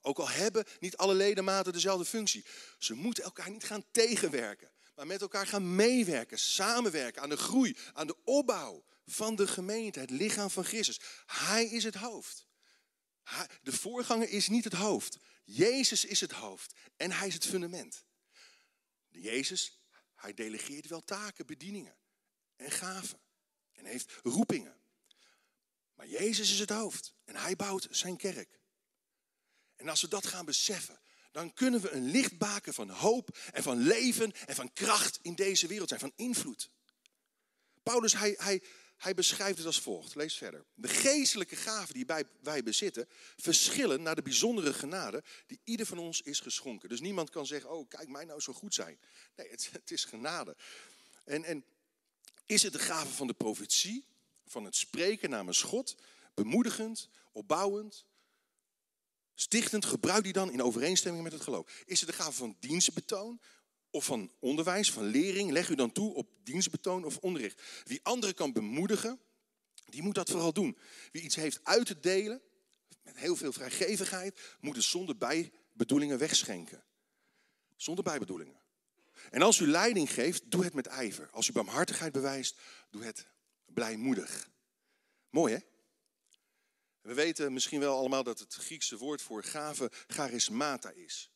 Ook 0.06 0.18
al 0.18 0.28
hebben 0.28 0.64
niet 0.80 0.96
alle 0.96 1.14
ledematen 1.14 1.72
dezelfde 1.72 2.04
functie. 2.04 2.44
Ze 2.78 2.94
moeten 2.94 3.24
elkaar 3.24 3.50
niet 3.50 3.64
gaan 3.64 3.84
tegenwerken, 3.90 4.70
maar 4.94 5.06
met 5.06 5.20
elkaar 5.20 5.46
gaan 5.46 5.74
meewerken, 5.74 6.38
samenwerken 6.38 7.22
aan 7.22 7.28
de 7.28 7.36
groei, 7.36 7.76
aan 7.92 8.06
de 8.06 8.16
opbouw 8.24 8.84
van 9.06 9.36
de 9.36 9.46
gemeente, 9.46 10.00
het 10.00 10.10
lichaam 10.10 10.50
van 10.50 10.64
Christus. 10.64 11.00
Hij 11.26 11.64
is 11.64 11.84
het 11.84 11.94
hoofd. 11.94 12.46
De 13.62 13.72
voorganger 13.72 14.28
is 14.28 14.48
niet 14.48 14.64
het 14.64 14.72
hoofd. 14.72 15.18
Jezus 15.44 16.04
is 16.04 16.20
het 16.20 16.32
hoofd 16.32 16.74
en 16.96 17.12
hij 17.12 17.26
is 17.26 17.34
het 17.34 17.46
fundament. 17.46 18.04
Jezus, 19.08 19.80
hij 20.14 20.34
delegeert 20.34 20.86
wel 20.86 21.04
taken, 21.04 21.46
bedieningen 21.46 21.96
en 22.56 22.70
gaven 22.70 23.20
en 23.72 23.84
heeft 23.84 24.12
roepingen. 24.22 24.76
Maar 25.94 26.06
Jezus 26.06 26.50
is 26.50 26.58
het 26.58 26.70
hoofd 26.70 27.14
en 27.24 27.36
hij 27.36 27.56
bouwt 27.56 27.86
zijn 27.90 28.16
kerk. 28.16 28.62
En 29.84 29.90
als 29.90 30.00
we 30.00 30.08
dat 30.08 30.26
gaan 30.26 30.44
beseffen, 30.44 31.00
dan 31.32 31.52
kunnen 31.52 31.80
we 31.80 31.90
een 31.90 32.10
lichtbaken 32.10 32.74
van 32.74 32.90
hoop 32.90 33.38
en 33.52 33.62
van 33.62 33.78
leven 33.78 34.32
en 34.46 34.54
van 34.54 34.72
kracht 34.72 35.18
in 35.22 35.34
deze 35.34 35.66
wereld 35.66 35.88
zijn, 35.88 36.00
van 36.00 36.12
invloed. 36.16 36.70
Paulus, 37.82 38.12
hij, 38.12 38.34
hij, 38.38 38.62
hij 38.96 39.14
beschrijft 39.14 39.58
het 39.58 39.66
als 39.66 39.80
volgt. 39.80 40.14
Lees 40.14 40.36
verder. 40.36 40.64
De 40.74 40.88
geestelijke 40.88 41.56
gaven 41.56 41.94
die 41.94 42.06
wij, 42.06 42.24
wij 42.40 42.62
bezitten, 42.62 43.08
verschillen 43.36 44.02
naar 44.02 44.14
de 44.14 44.22
bijzondere 44.22 44.72
genade 44.72 45.22
die 45.46 45.60
ieder 45.64 45.86
van 45.86 45.98
ons 45.98 46.22
is 46.22 46.40
geschonken. 46.40 46.88
Dus 46.88 47.00
niemand 47.00 47.30
kan 47.30 47.46
zeggen, 47.46 47.70
oh 47.70 47.88
kijk 47.88 48.08
mij 48.08 48.24
nou 48.24 48.40
zo 48.40 48.52
goed 48.52 48.74
zijn. 48.74 48.98
Nee, 49.36 49.50
het, 49.50 49.68
het 49.72 49.90
is 49.90 50.04
genade. 50.04 50.56
En, 51.24 51.44
en 51.44 51.64
is 52.46 52.62
het 52.62 52.72
de 52.72 52.78
gave 52.78 53.12
van 53.12 53.26
de 53.26 53.34
profetie, 53.34 54.06
van 54.46 54.64
het 54.64 54.76
spreken 54.76 55.30
namens 55.30 55.62
God, 55.62 55.96
bemoedigend, 56.34 57.08
opbouwend, 57.32 58.04
stichtend, 59.34 59.84
gebruik 59.84 60.24
die 60.24 60.32
dan 60.32 60.52
in 60.52 60.62
overeenstemming 60.62 61.24
met 61.24 61.32
het 61.32 61.42
geloof. 61.42 61.82
Is 61.86 62.00
het 62.00 62.08
de 62.08 62.14
gave 62.14 62.32
van 62.32 62.56
dienstbetoon 62.60 63.40
of 63.90 64.04
van 64.04 64.32
onderwijs, 64.38 64.92
van 64.92 65.04
lering? 65.04 65.50
Leg 65.50 65.68
u 65.68 65.74
dan 65.74 65.92
toe 65.92 66.14
op 66.14 66.28
dienstbetoon 66.42 67.04
of 67.04 67.16
onderricht. 67.16 67.62
Wie 67.84 68.00
anderen 68.02 68.34
kan 68.34 68.52
bemoedigen, 68.52 69.20
die 69.84 70.02
moet 70.02 70.14
dat 70.14 70.30
vooral 70.30 70.52
doen. 70.52 70.78
Wie 71.12 71.22
iets 71.22 71.34
heeft 71.34 71.60
uit 71.62 71.86
te 71.86 72.00
delen, 72.00 72.42
met 73.02 73.16
heel 73.16 73.36
veel 73.36 73.52
vrijgevigheid, 73.52 74.40
moet 74.60 74.76
het 74.76 74.84
zonder 74.84 75.16
bijbedoelingen 75.16 76.18
wegschenken. 76.18 76.84
Zonder 77.76 78.04
bijbedoelingen. 78.04 78.62
En 79.30 79.42
als 79.42 79.58
u 79.58 79.66
leiding 79.66 80.12
geeft, 80.12 80.50
doe 80.50 80.64
het 80.64 80.74
met 80.74 80.86
ijver. 80.86 81.28
Als 81.30 81.48
u 81.48 81.52
barmhartigheid 81.52 82.12
bewijst, 82.12 82.58
doe 82.90 83.02
het 83.02 83.26
blijmoedig. 83.64 84.48
Mooi 85.30 85.54
hè? 85.54 85.60
We 87.04 87.14
weten 87.14 87.52
misschien 87.52 87.80
wel 87.80 87.96
allemaal 87.96 88.22
dat 88.22 88.38
het 88.38 88.54
Griekse 88.54 88.96
woord 88.96 89.22
voor 89.22 89.44
gave 89.44 89.90
charismata 90.06 90.90
is. 90.90 91.30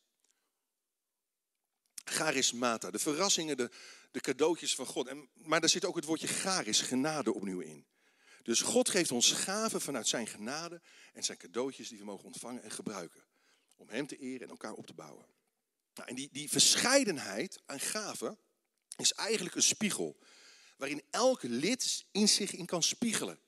Charismata, 2.05 2.91
de 2.91 2.99
verrassingen, 2.99 3.57
de, 3.57 3.71
de 4.11 4.21
cadeautjes 4.21 4.75
van 4.75 4.87
God. 4.87 5.07
En, 5.07 5.29
maar 5.35 5.61
daar 5.61 5.69
zit 5.69 5.85
ook 5.85 5.97
het 5.97 6.05
woordje 6.05 6.27
charis, 6.27 6.81
genade 6.81 7.35
opnieuw 7.35 7.61
in. 7.61 7.87
Dus 8.43 8.61
God 8.61 8.89
geeft 8.89 9.13
ons 9.13 9.33
gaven 9.33 9.81
vanuit 9.81 10.09
zijn 10.09 10.27
genade 10.27 10.83
en 11.13 11.25
zijn 11.25 11.39
cadeautjes 11.39 11.89
die 11.89 11.99
we 11.99 12.05
mogen 12.05 12.25
ontvangen 12.25 12.63
en 12.63 12.71
gebruiken. 12.71 13.25
Om 13.77 13.89
hem 13.89 14.07
te 14.07 14.17
eren 14.17 14.43
en 14.43 14.49
elkaar 14.49 14.75
op 14.75 14.87
te 14.87 14.95
bouwen. 14.95 15.27
Nou, 15.95 16.09
en 16.09 16.15
die, 16.15 16.29
die 16.33 16.51
verscheidenheid 16.51 17.61
aan 17.67 17.81
gaven 17.81 18.39
is 18.97 19.13
eigenlijk 19.13 19.55
een 19.55 19.63
spiegel. 19.63 20.19
Waarin 20.77 21.03
elke 21.11 21.49
lid 21.49 22.05
in 22.11 22.29
zich 22.29 22.53
in 22.53 22.67
kan 22.67 22.83
spiegelen. 22.83 23.39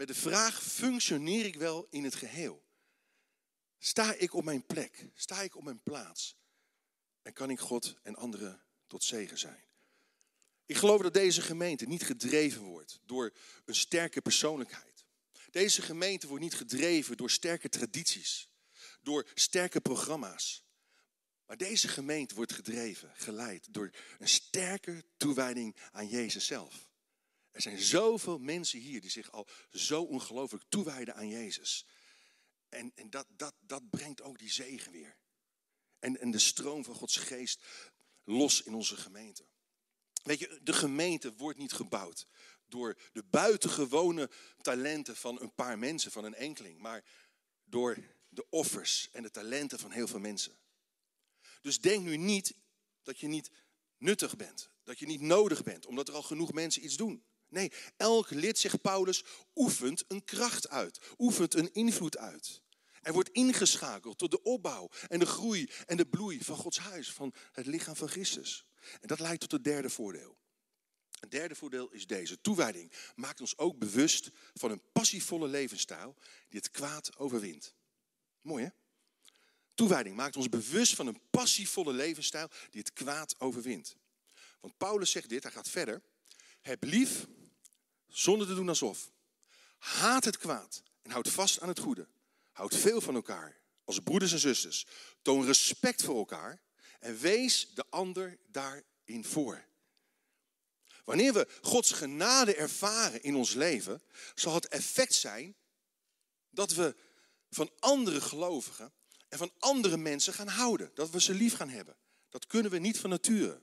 Met 0.00 0.08
de 0.08 0.14
vraag, 0.14 0.62
functioneer 0.62 1.44
ik 1.44 1.54
wel 1.54 1.86
in 1.90 2.04
het 2.04 2.14
geheel? 2.14 2.64
Sta 3.78 4.14
ik 4.14 4.34
op 4.34 4.44
mijn 4.44 4.66
plek? 4.66 5.06
Sta 5.14 5.42
ik 5.42 5.56
op 5.56 5.64
mijn 5.64 5.82
plaats? 5.82 6.36
En 7.22 7.32
kan 7.32 7.50
ik 7.50 7.60
God 7.60 7.96
en 8.02 8.16
anderen 8.16 8.62
tot 8.86 9.04
zegen 9.04 9.38
zijn? 9.38 9.64
Ik 10.66 10.76
geloof 10.76 11.00
dat 11.00 11.14
deze 11.14 11.42
gemeente 11.42 11.86
niet 11.86 12.02
gedreven 12.02 12.62
wordt 12.62 13.00
door 13.04 13.32
een 13.64 13.74
sterke 13.74 14.20
persoonlijkheid. 14.20 15.04
Deze 15.50 15.82
gemeente 15.82 16.26
wordt 16.26 16.42
niet 16.42 16.54
gedreven 16.54 17.16
door 17.16 17.30
sterke 17.30 17.68
tradities, 17.68 18.48
door 19.02 19.28
sterke 19.34 19.80
programma's. 19.80 20.64
Maar 21.46 21.56
deze 21.56 21.88
gemeente 21.88 22.34
wordt 22.34 22.52
gedreven, 22.52 23.12
geleid 23.14 23.66
door 23.70 23.90
een 24.18 24.28
sterke 24.28 25.04
toewijding 25.16 25.76
aan 25.92 26.08
Jezus 26.08 26.46
zelf. 26.46 26.89
Er 27.50 27.60
zijn 27.60 27.78
zoveel 27.78 28.38
mensen 28.38 28.80
hier 28.80 29.00
die 29.00 29.10
zich 29.10 29.30
al 29.32 29.48
zo 29.70 30.02
ongelooflijk 30.02 30.64
toewijden 30.68 31.14
aan 31.14 31.28
Jezus. 31.28 31.86
En, 32.68 32.92
en 32.94 33.10
dat, 33.10 33.26
dat, 33.28 33.54
dat 33.60 33.90
brengt 33.90 34.22
ook 34.22 34.38
die 34.38 34.50
zegen 34.50 34.92
weer. 34.92 35.16
En, 35.98 36.20
en 36.20 36.30
de 36.30 36.38
stroom 36.38 36.84
van 36.84 36.94
Gods 36.94 37.16
geest 37.16 37.62
los 38.24 38.62
in 38.62 38.74
onze 38.74 38.96
gemeente. 38.96 39.46
Weet 40.22 40.38
je, 40.38 40.60
de 40.62 40.72
gemeente 40.72 41.34
wordt 41.34 41.58
niet 41.58 41.72
gebouwd 41.72 42.26
door 42.66 42.98
de 43.12 43.24
buitengewone 43.24 44.30
talenten 44.60 45.16
van 45.16 45.40
een 45.40 45.54
paar 45.54 45.78
mensen, 45.78 46.10
van 46.10 46.24
een 46.24 46.34
enkeling, 46.34 46.78
maar 46.78 47.04
door 47.64 47.98
de 48.28 48.46
offers 48.50 49.08
en 49.12 49.22
de 49.22 49.30
talenten 49.30 49.78
van 49.78 49.90
heel 49.90 50.06
veel 50.06 50.18
mensen. 50.18 50.58
Dus 51.60 51.80
denk 51.80 52.04
nu 52.04 52.16
niet 52.16 52.54
dat 53.02 53.18
je 53.18 53.26
niet 53.26 53.50
nuttig 53.96 54.36
bent, 54.36 54.70
dat 54.82 54.98
je 54.98 55.06
niet 55.06 55.20
nodig 55.20 55.62
bent, 55.62 55.86
omdat 55.86 56.08
er 56.08 56.14
al 56.14 56.22
genoeg 56.22 56.52
mensen 56.52 56.84
iets 56.84 56.96
doen. 56.96 57.24
Nee, 57.50 57.72
elk 57.96 58.30
lid, 58.30 58.58
zegt 58.58 58.80
Paulus, 58.80 59.24
oefent 59.54 60.04
een 60.08 60.24
kracht 60.24 60.68
uit, 60.68 61.00
oefent 61.18 61.54
een 61.54 61.72
invloed 61.72 62.18
uit. 62.18 62.62
Er 63.00 63.12
wordt 63.12 63.28
ingeschakeld 63.28 64.18
tot 64.18 64.30
de 64.30 64.42
opbouw 64.42 64.90
en 65.08 65.18
de 65.18 65.26
groei 65.26 65.70
en 65.86 65.96
de 65.96 66.06
bloei 66.06 66.44
van 66.44 66.56
Gods 66.56 66.78
huis, 66.78 67.12
van 67.12 67.34
het 67.52 67.66
lichaam 67.66 67.96
van 67.96 68.08
Christus. 68.08 68.66
En 69.00 69.08
dat 69.08 69.20
leidt 69.20 69.40
tot 69.40 69.52
het 69.52 69.64
derde 69.64 69.90
voordeel. 69.90 70.38
Het 71.20 71.30
derde 71.30 71.54
voordeel 71.54 71.90
is 71.90 72.06
deze. 72.06 72.40
Toewijding 72.40 72.92
maakt 73.14 73.40
ons 73.40 73.58
ook 73.58 73.78
bewust 73.78 74.30
van 74.54 74.70
een 74.70 74.82
passievolle 74.92 75.48
levensstijl 75.48 76.16
die 76.48 76.58
het 76.58 76.70
kwaad 76.70 77.16
overwint. 77.16 77.74
Mooi 78.40 78.64
hè? 78.64 78.70
Toewijding 79.74 80.16
maakt 80.16 80.36
ons 80.36 80.48
bewust 80.48 80.94
van 80.94 81.06
een 81.06 81.20
passievolle 81.30 81.92
levensstijl 81.92 82.48
die 82.70 82.80
het 82.80 82.92
kwaad 82.92 83.40
overwint. 83.40 83.96
Want 84.60 84.76
Paulus 84.76 85.10
zegt 85.10 85.28
dit, 85.28 85.42
hij 85.42 85.52
gaat 85.52 85.68
verder. 85.68 86.02
Heb 86.60 86.84
lief 86.84 87.26
zonder 88.10 88.46
te 88.46 88.54
doen 88.54 88.68
alsof. 88.68 89.10
Haat 89.78 90.24
het 90.24 90.38
kwaad 90.38 90.82
en 91.02 91.10
houd 91.10 91.28
vast 91.28 91.60
aan 91.60 91.68
het 91.68 91.78
goede. 91.78 92.08
Houd 92.52 92.76
veel 92.76 93.00
van 93.00 93.14
elkaar 93.14 93.60
als 93.84 93.98
broeders 93.98 94.32
en 94.32 94.38
zusters. 94.38 94.86
Toon 95.22 95.44
respect 95.44 96.02
voor 96.02 96.16
elkaar 96.16 96.62
en 97.00 97.18
wees 97.18 97.68
de 97.74 97.84
ander 97.90 98.38
daarin 98.46 99.24
voor. 99.24 99.64
Wanneer 101.04 101.32
we 101.32 101.48
Gods 101.62 101.92
genade 101.92 102.54
ervaren 102.54 103.22
in 103.22 103.34
ons 103.34 103.54
leven, 103.54 104.02
zal 104.34 104.54
het 104.54 104.68
effect 104.68 105.14
zijn 105.14 105.56
dat 106.50 106.72
we 106.72 106.94
van 107.50 107.70
andere 107.78 108.20
gelovigen 108.20 108.92
en 109.28 109.38
van 109.38 109.52
andere 109.58 109.96
mensen 109.96 110.32
gaan 110.32 110.48
houden. 110.48 110.90
Dat 110.94 111.10
we 111.10 111.20
ze 111.20 111.34
lief 111.34 111.54
gaan 111.54 111.68
hebben. 111.68 111.96
Dat 112.28 112.46
kunnen 112.46 112.70
we 112.70 112.78
niet 112.78 112.98
van 112.98 113.10
nature. 113.10 113.60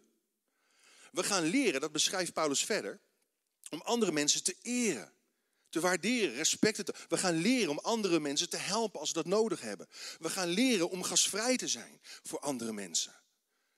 We 1.11 1.23
gaan 1.23 1.43
leren, 1.43 1.81
dat 1.81 1.91
beschrijft 1.91 2.33
Paulus 2.33 2.65
verder, 2.65 2.99
om 3.69 3.81
andere 3.81 4.11
mensen 4.11 4.43
te 4.43 4.55
eren, 4.61 5.13
te 5.69 5.79
waarderen, 5.79 6.35
respecten 6.35 6.85
te. 6.85 6.93
We 7.07 7.17
gaan 7.17 7.35
leren 7.35 7.69
om 7.69 7.79
andere 7.79 8.19
mensen 8.19 8.49
te 8.49 8.57
helpen 8.57 8.99
als 8.99 9.09
ze 9.09 9.15
dat 9.15 9.25
nodig 9.25 9.61
hebben. 9.61 9.87
We 10.19 10.29
gaan 10.29 10.47
leren 10.47 10.89
om 10.89 11.03
gasvrij 11.03 11.57
te 11.57 11.67
zijn 11.67 11.99
voor 12.23 12.39
andere 12.39 12.73
mensen. 12.73 13.15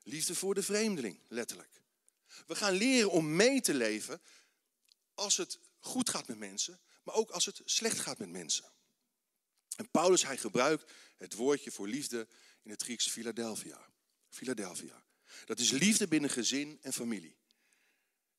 Liefde 0.02 0.34
voor 0.34 0.54
de 0.54 0.62
vreemdeling, 0.62 1.20
letterlijk. 1.28 1.82
We 2.46 2.54
gaan 2.54 2.72
leren 2.72 3.10
om 3.10 3.36
mee 3.36 3.60
te 3.60 3.74
leven 3.74 4.20
als 5.14 5.36
het 5.36 5.58
goed 5.78 6.10
gaat 6.10 6.28
met 6.28 6.38
mensen, 6.38 6.80
maar 7.02 7.14
ook 7.14 7.30
als 7.30 7.46
het 7.46 7.60
slecht 7.64 7.98
gaat 7.98 8.18
met 8.18 8.28
mensen. 8.28 8.64
En 9.76 9.90
Paulus, 9.90 10.22
hij 10.22 10.36
gebruikt 10.36 10.92
het 11.18 11.34
woordje 11.34 11.70
voor 11.70 11.88
liefde 11.88 12.28
in 12.62 12.70
het 12.70 12.82
Grieks 12.82 13.08
Philadelphia. 13.08 13.88
Philadelphia. 14.28 15.02
Dat 15.44 15.58
is 15.58 15.70
liefde 15.70 16.08
binnen 16.08 16.30
gezin 16.30 16.78
en 16.82 16.92
familie. 16.92 17.36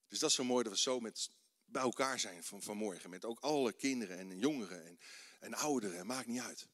Dus 0.07 0.19
dat 0.19 0.29
is 0.29 0.35
zo 0.35 0.43
mooi 0.43 0.63
dat 0.63 0.73
we 0.73 0.79
zo 0.79 0.99
met, 0.99 1.29
bij 1.71 1.81
elkaar 1.81 2.19
zijn 2.19 2.43
van, 2.43 2.61
vanmorgen. 2.61 3.09
Met 3.09 3.25
ook 3.25 3.39
alle 3.39 3.73
kinderen 3.73 4.17
en 4.17 4.39
jongeren 4.39 4.85
en, 4.85 4.99
en 5.39 5.53
ouderen. 5.53 6.05
Maakt 6.05 6.27
niet 6.27 6.41
uit. 6.41 6.67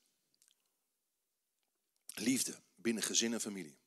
Liefde 2.06 2.62
binnen 2.76 3.04
gezin 3.04 3.34
en 3.34 3.42
familie. 3.42 3.78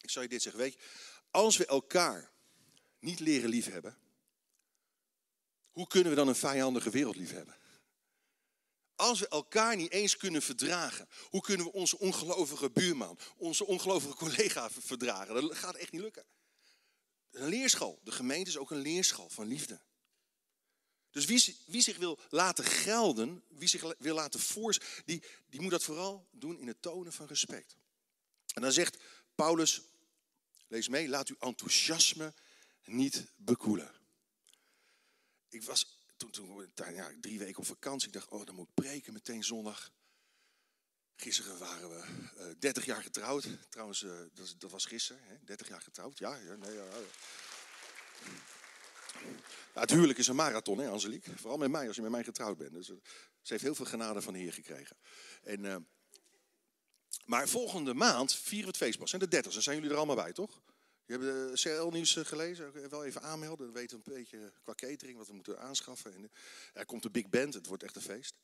Ik 0.00 0.10
zou 0.10 0.24
je 0.24 0.30
dit 0.30 0.42
zeggen. 0.42 0.60
Weet 0.60 0.72
je, 0.72 0.80
als 1.30 1.56
we 1.56 1.66
elkaar 1.66 2.32
niet 3.02 3.20
leren 3.20 3.48
liefhebben. 3.48 3.96
Hoe 5.70 5.86
kunnen 5.86 6.10
we 6.10 6.16
dan 6.16 6.28
een 6.28 6.34
vijandige 6.34 6.90
wereld 6.90 7.16
liefhebben? 7.16 7.56
Als 8.94 9.20
we 9.20 9.28
elkaar 9.28 9.76
niet 9.76 9.90
eens 9.90 10.16
kunnen 10.16 10.42
verdragen, 10.42 11.08
hoe 11.28 11.40
kunnen 11.40 11.66
we 11.66 11.72
onze 11.72 11.98
ongelovige 11.98 12.70
buurman, 12.70 13.18
onze 13.36 13.66
ongelovige 13.66 14.14
collega 14.14 14.70
verdragen? 14.70 15.34
Dat 15.34 15.56
gaat 15.56 15.74
echt 15.74 15.92
niet 15.92 16.00
lukken. 16.00 16.24
Een 17.30 17.48
leerschool. 17.48 18.00
De 18.02 18.12
gemeente 18.12 18.50
is 18.50 18.56
ook 18.56 18.70
een 18.70 18.80
leerschool 18.80 19.28
van 19.28 19.46
liefde. 19.46 19.80
Dus 21.12 21.24
wie, 21.24 21.56
wie 21.66 21.82
zich 21.82 21.96
wil 21.96 22.18
laten 22.28 22.64
gelden, 22.64 23.42
wie 23.48 23.68
zich 23.68 23.94
wil 23.98 24.14
laten 24.14 24.40
voor, 24.40 24.76
die, 25.04 25.22
die 25.48 25.60
moet 25.60 25.70
dat 25.70 25.84
vooral 25.84 26.28
doen 26.30 26.58
in 26.58 26.66
het 26.66 26.82
tonen 26.82 27.12
van 27.12 27.26
respect. 27.26 27.76
En 28.54 28.62
dan 28.62 28.72
zegt 28.72 28.98
Paulus, 29.34 29.82
lees 30.68 30.88
mee, 30.88 31.08
laat 31.08 31.28
uw 31.28 31.36
enthousiasme 31.38 32.34
niet 32.84 33.24
bekoelen. 33.36 33.90
Ik 35.48 35.62
was 35.62 35.98
toen, 36.16 36.30
toen 36.30 36.70
ja, 36.74 37.12
drie 37.20 37.38
weken 37.38 37.58
op 37.58 37.66
vakantie. 37.66 38.08
Ik 38.08 38.14
dacht, 38.14 38.28
oh, 38.28 38.46
dan 38.46 38.54
moet 38.54 38.68
ik 38.68 38.74
preken 38.74 39.12
meteen 39.12 39.44
zondag. 39.44 39.92
Gisteren 41.16 41.58
waren 41.58 41.88
we 41.88 42.04
uh, 42.36 42.50
eh, 42.50 42.56
30 42.58 42.84
jaar 42.84 43.02
getrouwd. 43.02 43.46
Trouwens, 43.68 44.02
uh, 44.02 44.12
dat, 44.32 44.54
dat, 44.58 44.70
was 44.70 44.84
gisteren. 44.84 45.22
Hè? 45.24 45.36
30 45.44 45.68
jaar 45.68 45.80
getrouwd. 45.80 46.18
Ja, 46.18 46.36
ja, 46.36 46.54
nee, 46.54 46.72
ja, 46.72 46.84
ja. 46.84 47.00
Het 49.72 49.90
huwelijk 49.90 50.18
is 50.18 50.26
een 50.26 50.36
marathon, 50.36 50.78
hè, 50.78 50.88
Angelique? 50.88 51.38
Vooral 51.38 51.58
met 51.58 51.70
mij, 51.70 51.86
als 51.86 51.96
je 51.96 52.02
met 52.02 52.10
mij 52.10 52.24
getrouwd 52.24 52.58
bent. 52.58 52.72
Dus, 52.72 52.88
uh, 52.88 52.96
ze 53.42 53.52
heeft 53.52 53.62
heel 53.64 53.74
veel 53.74 53.84
genade 53.84 54.22
van 54.22 54.32
de 54.32 54.38
Heer 54.38 54.52
gekregen. 54.52 54.96
En 55.42 55.88
Maar 57.24 57.48
volgende 57.48 57.94
maand 57.94 58.34
vieren 58.34 58.60
we 58.60 58.66
het 58.66 58.76
feestpas. 58.76 59.12
En 59.12 59.18
de 59.18 59.28
30 59.28 59.52
dan 59.52 59.62
zijn 59.62 59.76
jullie 59.76 59.90
er 59.90 59.96
allemaal 59.96 60.16
bij, 60.16 60.32
toch? 60.32 60.62
Je 61.04 61.12
hebt 61.12 61.24
de 61.24 61.52
CL-nieuws 61.54 62.12
gelezen. 62.12 62.88
Wel 62.90 63.04
even 63.04 63.22
aanmelden. 63.22 63.66
Dan 63.66 63.74
weten 63.74 64.00
we 64.04 64.10
een 64.10 64.16
beetje 64.18 64.52
qua 64.62 64.74
catering 64.74 65.18
wat 65.18 65.26
we 65.26 65.34
moeten 65.34 65.60
aanschaffen. 65.60 66.14
En 66.14 66.30
er 66.72 66.86
komt 66.86 67.02
de 67.02 67.10
big 67.10 67.28
band. 67.28 67.54
Het 67.54 67.66
wordt 67.66 67.82
echt 67.82 67.96
een 67.96 68.02
feest. 68.02 68.34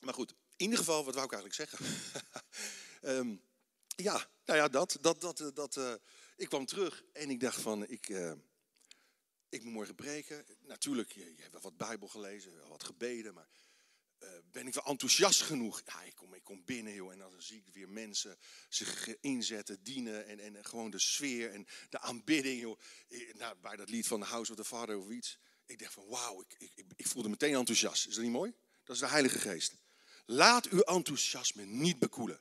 Maar 0.00 0.14
goed, 0.14 0.30
in 0.30 0.36
ieder 0.56 0.78
geval, 0.78 1.04
wat 1.04 1.14
wou 1.14 1.26
ik 1.26 1.32
eigenlijk 1.32 1.70
zeggen? 1.70 1.86
um, 3.02 3.42
ja, 4.08 4.26
nou 4.44 4.58
ja, 4.58 4.68
dat. 4.68 4.98
dat, 5.00 5.20
dat, 5.20 5.50
dat 5.54 6.00
ik 6.36 6.48
kwam 6.48 6.66
terug 6.66 7.04
en 7.12 7.30
ik 7.30 7.40
dacht 7.40 7.60
van, 7.60 7.86
ik, 7.86 8.08
ik 9.50 9.62
moet 9.62 9.72
morgen 9.72 9.94
preken. 9.94 10.44
Natuurlijk, 10.66 11.12
je, 11.12 11.34
je 11.34 11.40
hebt 11.40 11.52
wel 11.52 11.62
wat 11.62 11.76
Bijbel 11.76 12.08
gelezen, 12.08 12.56
wel 12.56 12.68
wat 12.68 12.84
gebeden, 12.84 13.34
maar 13.34 13.48
uh, 14.22 14.28
ben 14.52 14.66
ik 14.66 14.74
wel 14.74 14.84
enthousiast 14.84 15.42
genoeg? 15.42 15.82
Ja, 15.84 16.02
ik 16.02 16.14
kom, 16.14 16.34
ik 16.34 16.44
kom 16.44 16.64
binnen, 16.64 16.94
joh, 16.94 17.12
en 17.12 17.18
dan 17.18 17.32
zie 17.38 17.62
ik 17.66 17.74
weer 17.74 17.88
mensen 17.88 18.38
zich 18.68 19.20
inzetten, 19.20 19.82
dienen 19.82 20.26
en, 20.26 20.40
en 20.40 20.64
gewoon 20.64 20.90
de 20.90 20.98
sfeer 20.98 21.50
en 21.50 21.66
de 21.88 22.00
aanbidding, 22.00 22.60
joh. 22.60 22.78
Nou, 23.32 23.56
bij 23.60 23.76
dat 23.76 23.88
lied 23.88 24.06
van 24.06 24.20
The 24.20 24.26
House 24.26 24.50
of 24.50 24.56
the 24.56 24.64
Father 24.64 24.98
of 24.98 25.10
iets. 25.10 25.38
Ik 25.66 25.78
dacht 25.78 25.92
van, 25.92 26.06
wauw, 26.06 26.40
ik, 26.40 26.70
ik, 26.74 26.84
ik 26.96 27.06
voelde 27.06 27.28
meteen 27.28 27.54
enthousiast. 27.54 28.06
Is 28.06 28.14
dat 28.14 28.22
niet 28.24 28.32
mooi? 28.32 28.54
Dat 28.84 28.94
is 28.94 29.02
de 29.02 29.08
Heilige 29.08 29.38
Geest. 29.38 29.74
Laat 30.26 30.68
uw 30.68 30.80
enthousiasme 30.80 31.64
niet 31.64 31.98
bekoelen. 31.98 32.40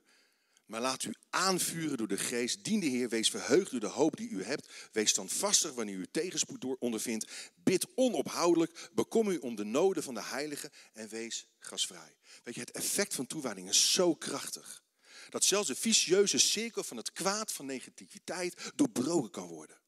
Maar 0.69 0.81
laat 0.81 1.03
u 1.03 1.13
aanvuren 1.29 1.97
door 1.97 2.07
de 2.07 2.17
geest. 2.17 2.63
Dien 2.63 2.79
de 2.79 2.85
Heer, 2.85 3.09
wees 3.09 3.29
verheugd 3.29 3.71
door 3.71 3.79
de 3.79 3.87
hoop 3.87 4.17
die 4.17 4.29
u 4.29 4.43
hebt. 4.43 4.89
Wees 4.91 5.09
standvastig 5.09 5.73
wanneer 5.73 5.95
u 5.95 6.07
tegenspoed 6.11 6.61
door 6.61 6.75
ondervindt. 6.79 7.31
Bid 7.55 7.87
onophoudelijk. 7.95 8.89
Bekom 8.93 9.29
u 9.29 9.37
om 9.37 9.55
de 9.55 9.63
noden 9.63 10.03
van 10.03 10.13
de 10.13 10.23
heiligen 10.23 10.69
en 10.93 11.07
wees 11.07 11.47
gasvrij. 11.59 12.17
Weet 12.43 12.53
je, 12.53 12.59
het 12.59 12.71
effect 12.71 13.15
van 13.15 13.27
toewijding 13.27 13.69
is 13.69 13.93
zo 13.93 14.15
krachtig. 14.15 14.83
Dat 15.29 15.43
zelfs 15.43 15.67
de 15.67 15.75
vicieuze 15.75 16.37
cirkel 16.37 16.83
van 16.83 16.97
het 16.97 17.11
kwaad, 17.11 17.51
van 17.51 17.65
negativiteit, 17.65 18.71
doorbroken 18.75 19.31
kan 19.31 19.47
worden. 19.47 19.79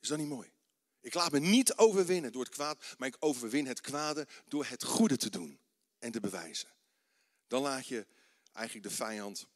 Is 0.00 0.08
dat 0.08 0.18
niet 0.18 0.28
mooi? 0.28 0.52
Ik 1.00 1.14
laat 1.14 1.32
me 1.32 1.38
niet 1.38 1.74
overwinnen 1.76 2.32
door 2.32 2.44
het 2.44 2.52
kwaad, 2.54 2.94
maar 2.98 3.08
ik 3.08 3.16
overwin 3.18 3.66
het 3.66 3.80
kwade 3.80 4.26
door 4.48 4.64
het 4.64 4.84
goede 4.84 5.16
te 5.16 5.30
doen 5.30 5.60
en 5.98 6.12
te 6.12 6.20
bewijzen. 6.20 6.68
Dan 7.46 7.62
laat 7.62 7.86
je 7.86 8.06
eigenlijk 8.52 8.88
de 8.88 8.94
vijand 8.94 9.48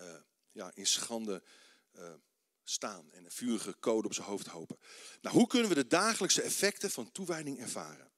uh, 0.00 0.14
ja, 0.52 0.70
in 0.74 0.86
schande 0.86 1.42
uh, 1.92 2.12
staan 2.64 3.12
en 3.12 3.24
een 3.24 3.30
vurige 3.30 3.78
code 3.78 4.06
op 4.06 4.14
zijn 4.14 4.26
hoofd 4.26 4.46
hopen. 4.46 4.78
Nou, 5.20 5.36
hoe 5.36 5.46
kunnen 5.46 5.68
we 5.68 5.74
de 5.74 5.86
dagelijkse 5.86 6.42
effecten 6.42 6.90
van 6.90 7.12
toewijding 7.12 7.58
ervaren? 7.58 8.10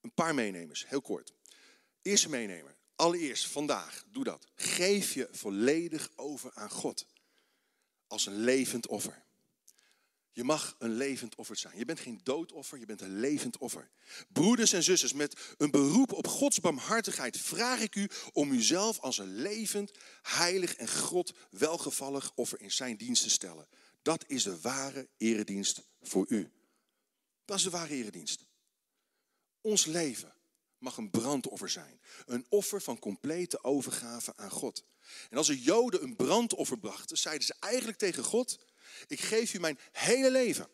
Een 0.00 0.14
paar 0.14 0.34
meenemers, 0.34 0.88
heel 0.88 1.00
kort. 1.00 1.34
Eerste 2.02 2.28
meenemer, 2.28 2.76
allereerst 2.94 3.46
vandaag, 3.46 4.04
doe 4.06 4.24
dat. 4.24 4.46
Geef 4.54 5.14
je 5.14 5.28
volledig 5.30 6.10
over 6.16 6.50
aan 6.54 6.70
God 6.70 7.06
als 8.06 8.26
een 8.26 8.36
levend 8.36 8.86
offer. 8.86 9.24
Je 10.34 10.44
mag 10.44 10.74
een 10.78 10.94
levend 10.94 11.34
offer 11.34 11.56
zijn. 11.56 11.78
Je 11.78 11.84
bent 11.84 12.00
geen 12.00 12.20
doodoffer, 12.22 12.78
je 12.78 12.86
bent 12.86 13.00
een 13.00 13.20
levend 13.20 13.58
offer. 13.58 13.90
Broeders 14.28 14.72
en 14.72 14.82
zusters, 14.82 15.12
met 15.12 15.54
een 15.58 15.70
beroep 15.70 16.12
op 16.12 16.26
Gods 16.26 16.60
barmhartigheid 16.60 17.36
vraag 17.36 17.80
ik 17.80 17.94
u 17.94 18.08
om 18.32 18.52
uzelf 18.52 18.98
als 18.98 19.18
een 19.18 19.34
levend, 19.34 19.90
heilig 20.22 20.74
en 20.74 20.88
God 20.88 21.34
welgevallig 21.50 22.32
offer 22.34 22.60
in 22.60 22.70
zijn 22.70 22.96
dienst 22.96 23.22
te 23.22 23.30
stellen. 23.30 23.68
Dat 24.02 24.24
is 24.26 24.42
de 24.42 24.60
ware 24.60 25.08
eredienst 25.16 25.82
voor 26.00 26.26
u. 26.28 26.52
Dat 27.44 27.56
is 27.56 27.62
de 27.62 27.70
ware 27.70 27.94
eredienst. 27.94 28.46
Ons 29.60 29.84
leven 29.84 30.34
mag 30.78 30.96
een 30.96 31.10
brandoffer 31.10 31.68
zijn. 31.68 32.00
Een 32.26 32.46
offer 32.48 32.82
van 32.82 32.98
complete 32.98 33.64
overgave 33.64 34.36
aan 34.36 34.50
God. 34.50 34.84
En 35.30 35.36
als 35.36 35.46
de 35.46 35.60
Joden 35.60 36.02
een 36.02 36.16
brandoffer 36.16 36.78
brachten, 36.78 37.16
zeiden 37.16 37.46
ze 37.46 37.54
eigenlijk 37.60 37.98
tegen 37.98 38.24
God 38.24 38.58
ik 39.06 39.20
geef 39.20 39.54
u 39.54 39.58
mijn 39.58 39.78
hele 39.92 40.30
leven. 40.30 40.68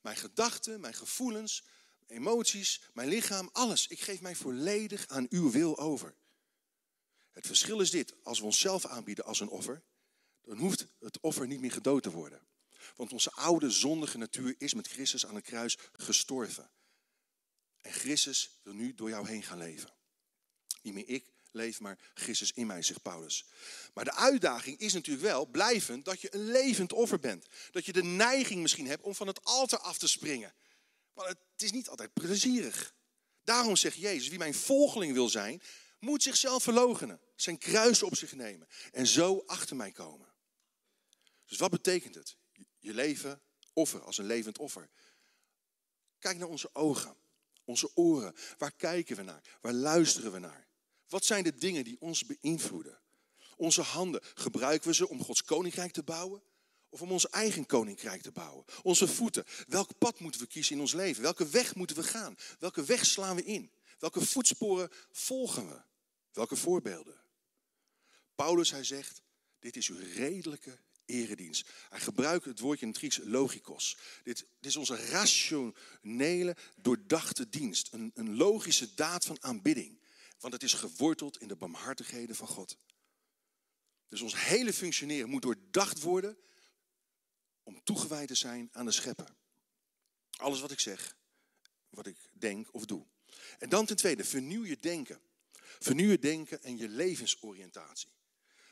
Mijn 0.00 0.16
gedachten, 0.16 0.80
mijn 0.80 0.94
gevoelens, 0.94 1.64
emoties, 2.06 2.80
mijn 2.92 3.08
lichaam, 3.08 3.48
alles. 3.52 3.86
Ik 3.86 4.00
geef 4.00 4.20
mij 4.20 4.34
volledig 4.34 5.08
aan 5.08 5.26
uw 5.30 5.50
wil 5.50 5.78
over. 5.78 6.14
Het 7.30 7.46
verschil 7.46 7.80
is 7.80 7.90
dit, 7.90 8.14
als 8.22 8.38
we 8.38 8.44
onszelf 8.44 8.86
aanbieden 8.86 9.24
als 9.24 9.40
een 9.40 9.48
offer, 9.48 9.82
dan 10.42 10.58
hoeft 10.58 10.86
het 11.00 11.20
offer 11.20 11.46
niet 11.46 11.60
meer 11.60 11.72
gedood 11.72 12.02
te 12.02 12.10
worden. 12.10 12.46
Want 12.96 13.12
onze 13.12 13.30
oude 13.30 13.70
zondige 13.70 14.18
natuur 14.18 14.54
is 14.58 14.74
met 14.74 14.88
Christus 14.88 15.26
aan 15.26 15.34
het 15.34 15.44
kruis 15.44 15.78
gestorven. 15.92 16.70
En 17.80 17.92
Christus 17.92 18.60
wil 18.62 18.74
nu 18.74 18.94
door 18.94 19.08
jou 19.08 19.28
heen 19.28 19.42
gaan 19.42 19.58
leven. 19.58 19.92
Niet 20.82 20.94
meer 20.94 21.08
ik, 21.08 21.32
leef 21.52 21.80
maar 21.80 21.98
Christus 22.14 22.52
in 22.52 22.66
mij, 22.66 22.82
zegt 22.82 23.02
Paulus. 23.02 23.44
Maar 23.94 24.04
de 24.04 24.14
uitdaging 24.14 24.78
is 24.78 24.92
natuurlijk 24.92 25.24
wel 25.24 25.46
blijvend 25.46 26.04
dat 26.04 26.20
je 26.20 26.34
een 26.34 26.50
levend 26.50 26.92
offer 26.92 27.20
bent. 27.20 27.46
Dat 27.70 27.84
je 27.84 27.92
de 27.92 28.02
neiging 28.02 28.62
misschien 28.62 28.86
hebt 28.86 29.02
om 29.02 29.14
van 29.14 29.26
het 29.26 29.44
altaar 29.44 29.78
af 29.80 29.98
te 29.98 30.08
springen. 30.08 30.54
Maar 31.14 31.26
het 31.26 31.38
is 31.56 31.72
niet 31.72 31.88
altijd 31.88 32.12
plezierig. 32.12 32.94
Daarom 33.44 33.76
zegt 33.76 33.96
Jezus, 33.96 34.28
wie 34.28 34.38
mijn 34.38 34.54
volgeling 34.54 35.12
wil 35.12 35.28
zijn, 35.28 35.62
moet 35.98 36.22
zichzelf 36.22 36.62
verloochenen. 36.62 37.20
Zijn 37.36 37.58
kruis 37.58 38.02
op 38.02 38.16
zich 38.16 38.32
nemen. 38.32 38.68
En 38.92 39.06
zo 39.06 39.42
achter 39.46 39.76
mij 39.76 39.92
komen. 39.92 40.32
Dus 41.46 41.58
wat 41.58 41.70
betekent 41.70 42.14
het? 42.14 42.36
Je 42.78 42.94
leven 42.94 43.42
offer 43.72 44.02
als 44.02 44.18
een 44.18 44.26
levend 44.26 44.58
offer. 44.58 44.90
Kijk 46.18 46.38
naar 46.38 46.48
onze 46.48 46.74
ogen, 46.74 47.16
onze 47.64 47.96
oren. 47.96 48.34
Waar 48.58 48.72
kijken 48.72 49.16
we 49.16 49.22
naar? 49.22 49.58
Waar 49.60 49.72
luisteren 49.72 50.32
we 50.32 50.38
naar? 50.38 50.68
Wat 51.12 51.24
zijn 51.24 51.44
de 51.44 51.54
dingen 51.54 51.84
die 51.84 51.96
ons 52.00 52.24
beïnvloeden? 52.26 52.98
Onze 53.56 53.82
handen, 53.82 54.20
gebruiken 54.34 54.88
we 54.88 54.94
ze 54.94 55.08
om 55.08 55.22
Gods 55.22 55.42
koninkrijk 55.42 55.92
te 55.92 56.02
bouwen? 56.02 56.42
Of 56.88 57.02
om 57.02 57.12
ons 57.12 57.28
eigen 57.28 57.66
koninkrijk 57.66 58.22
te 58.22 58.32
bouwen? 58.32 58.64
Onze 58.82 59.08
voeten, 59.08 59.44
welk 59.66 59.98
pad 59.98 60.20
moeten 60.20 60.40
we 60.40 60.46
kiezen 60.46 60.74
in 60.74 60.80
ons 60.80 60.92
leven? 60.92 61.22
Welke 61.22 61.48
weg 61.48 61.74
moeten 61.74 61.96
we 61.96 62.02
gaan? 62.02 62.36
Welke 62.58 62.84
weg 62.84 63.06
slaan 63.06 63.36
we 63.36 63.44
in? 63.44 63.70
Welke 63.98 64.20
voetsporen 64.20 64.88
volgen 65.10 65.68
we? 65.68 65.82
Welke 66.32 66.56
voorbeelden? 66.56 67.20
Paulus, 68.34 68.70
hij 68.70 68.84
zegt, 68.84 69.22
dit 69.58 69.76
is 69.76 69.88
uw 69.88 69.98
redelijke 70.14 70.78
eredienst. 71.06 71.68
Hij 71.88 72.00
gebruikt 72.00 72.44
het 72.44 72.60
woordje 72.60 72.82
in 72.82 72.88
het 72.88 72.98
Grieks 72.98 73.20
logikos. 73.22 73.96
Dit, 74.22 74.38
dit 74.60 74.70
is 74.70 74.76
onze 74.76 75.06
rationele, 75.06 76.56
doordachte 76.76 77.48
dienst. 77.48 77.92
Een, 77.92 78.10
een 78.14 78.36
logische 78.36 78.94
daad 78.94 79.24
van 79.24 79.42
aanbidding. 79.42 80.00
Want 80.42 80.54
het 80.54 80.62
is 80.62 80.72
geworteld 80.72 81.38
in 81.38 81.48
de 81.48 81.56
barmhartigheden 81.56 82.36
van 82.36 82.46
God. 82.46 82.76
Dus 84.08 84.20
ons 84.20 84.44
hele 84.44 84.72
functioneren 84.72 85.28
moet 85.28 85.42
doordacht 85.42 86.00
worden 86.00 86.38
om 87.62 87.84
toegewijd 87.84 88.28
te 88.28 88.34
zijn 88.34 88.68
aan 88.72 88.84
de 88.84 88.92
schepper. 88.92 89.34
Alles 90.30 90.60
wat 90.60 90.70
ik 90.70 90.80
zeg, 90.80 91.16
wat 91.88 92.06
ik 92.06 92.16
denk 92.32 92.74
of 92.74 92.84
doe. 92.84 93.06
En 93.58 93.68
dan 93.68 93.86
ten 93.86 93.96
tweede, 93.96 94.24
vernieuw 94.24 94.64
je 94.64 94.78
denken. 94.78 95.20
Vernieuw 95.78 96.10
je 96.10 96.18
denken 96.18 96.62
en 96.62 96.76
je 96.76 96.88
levensoriëntatie. 96.88 98.12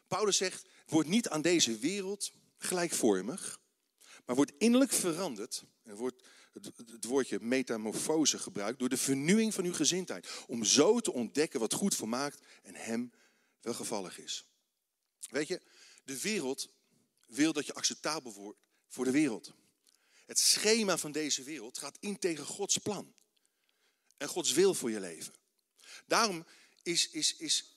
Paulus 0.07 0.37
zegt, 0.37 0.67
word 0.87 1.07
niet 1.07 1.29
aan 1.29 1.43
deze 1.43 1.79
wereld 1.79 2.33
gelijkvormig, 2.57 3.61
maar 4.25 4.37
word 4.37 4.53
innerlijk 4.59 4.93
veranderd. 4.93 5.65
En 5.83 5.97
wordt 5.97 6.23
het, 6.53 7.05
woordje 7.05 7.39
metamorfose 7.41 8.39
gebruikt, 8.39 8.79
door 8.79 8.89
de 8.89 8.97
vernieuwing 8.97 9.55
van 9.55 9.65
uw 9.65 9.73
gezindheid. 9.73 10.29
Om 10.47 10.65
zo 10.65 11.01
te 11.01 11.13
ontdekken 11.13 11.61
wat 11.61 11.73
goed 11.73 11.95
vermaakt 11.95 12.41
en 12.63 12.75
hem 12.75 13.13
welgevallig 13.61 14.19
is. 14.19 14.45
Weet 15.29 15.49
je, 15.49 15.61
de 16.05 16.21
wereld 16.21 16.69
wil 17.27 17.53
dat 17.53 17.67
je 17.67 17.75
acceptabel 17.75 18.33
wordt 18.33 18.59
voor 18.89 19.05
de 19.05 19.11
wereld. 19.11 19.55
Het 20.27 20.39
schema 20.39 20.97
van 20.97 21.13
deze 21.13 21.43
wereld 21.43 21.79
gaat 21.79 21.97
in 22.01 22.19
tegen 22.19 22.45
Gods 22.45 22.79
plan. 22.79 23.15
En 24.17 24.29
Gods 24.29 24.53
wil 24.53 24.75
voor 24.75 24.91
je 24.91 25.01
leven. 25.01 25.35
Daarom 26.07 26.47
is, 26.83 27.11
is, 27.11 27.37
is 27.37 27.75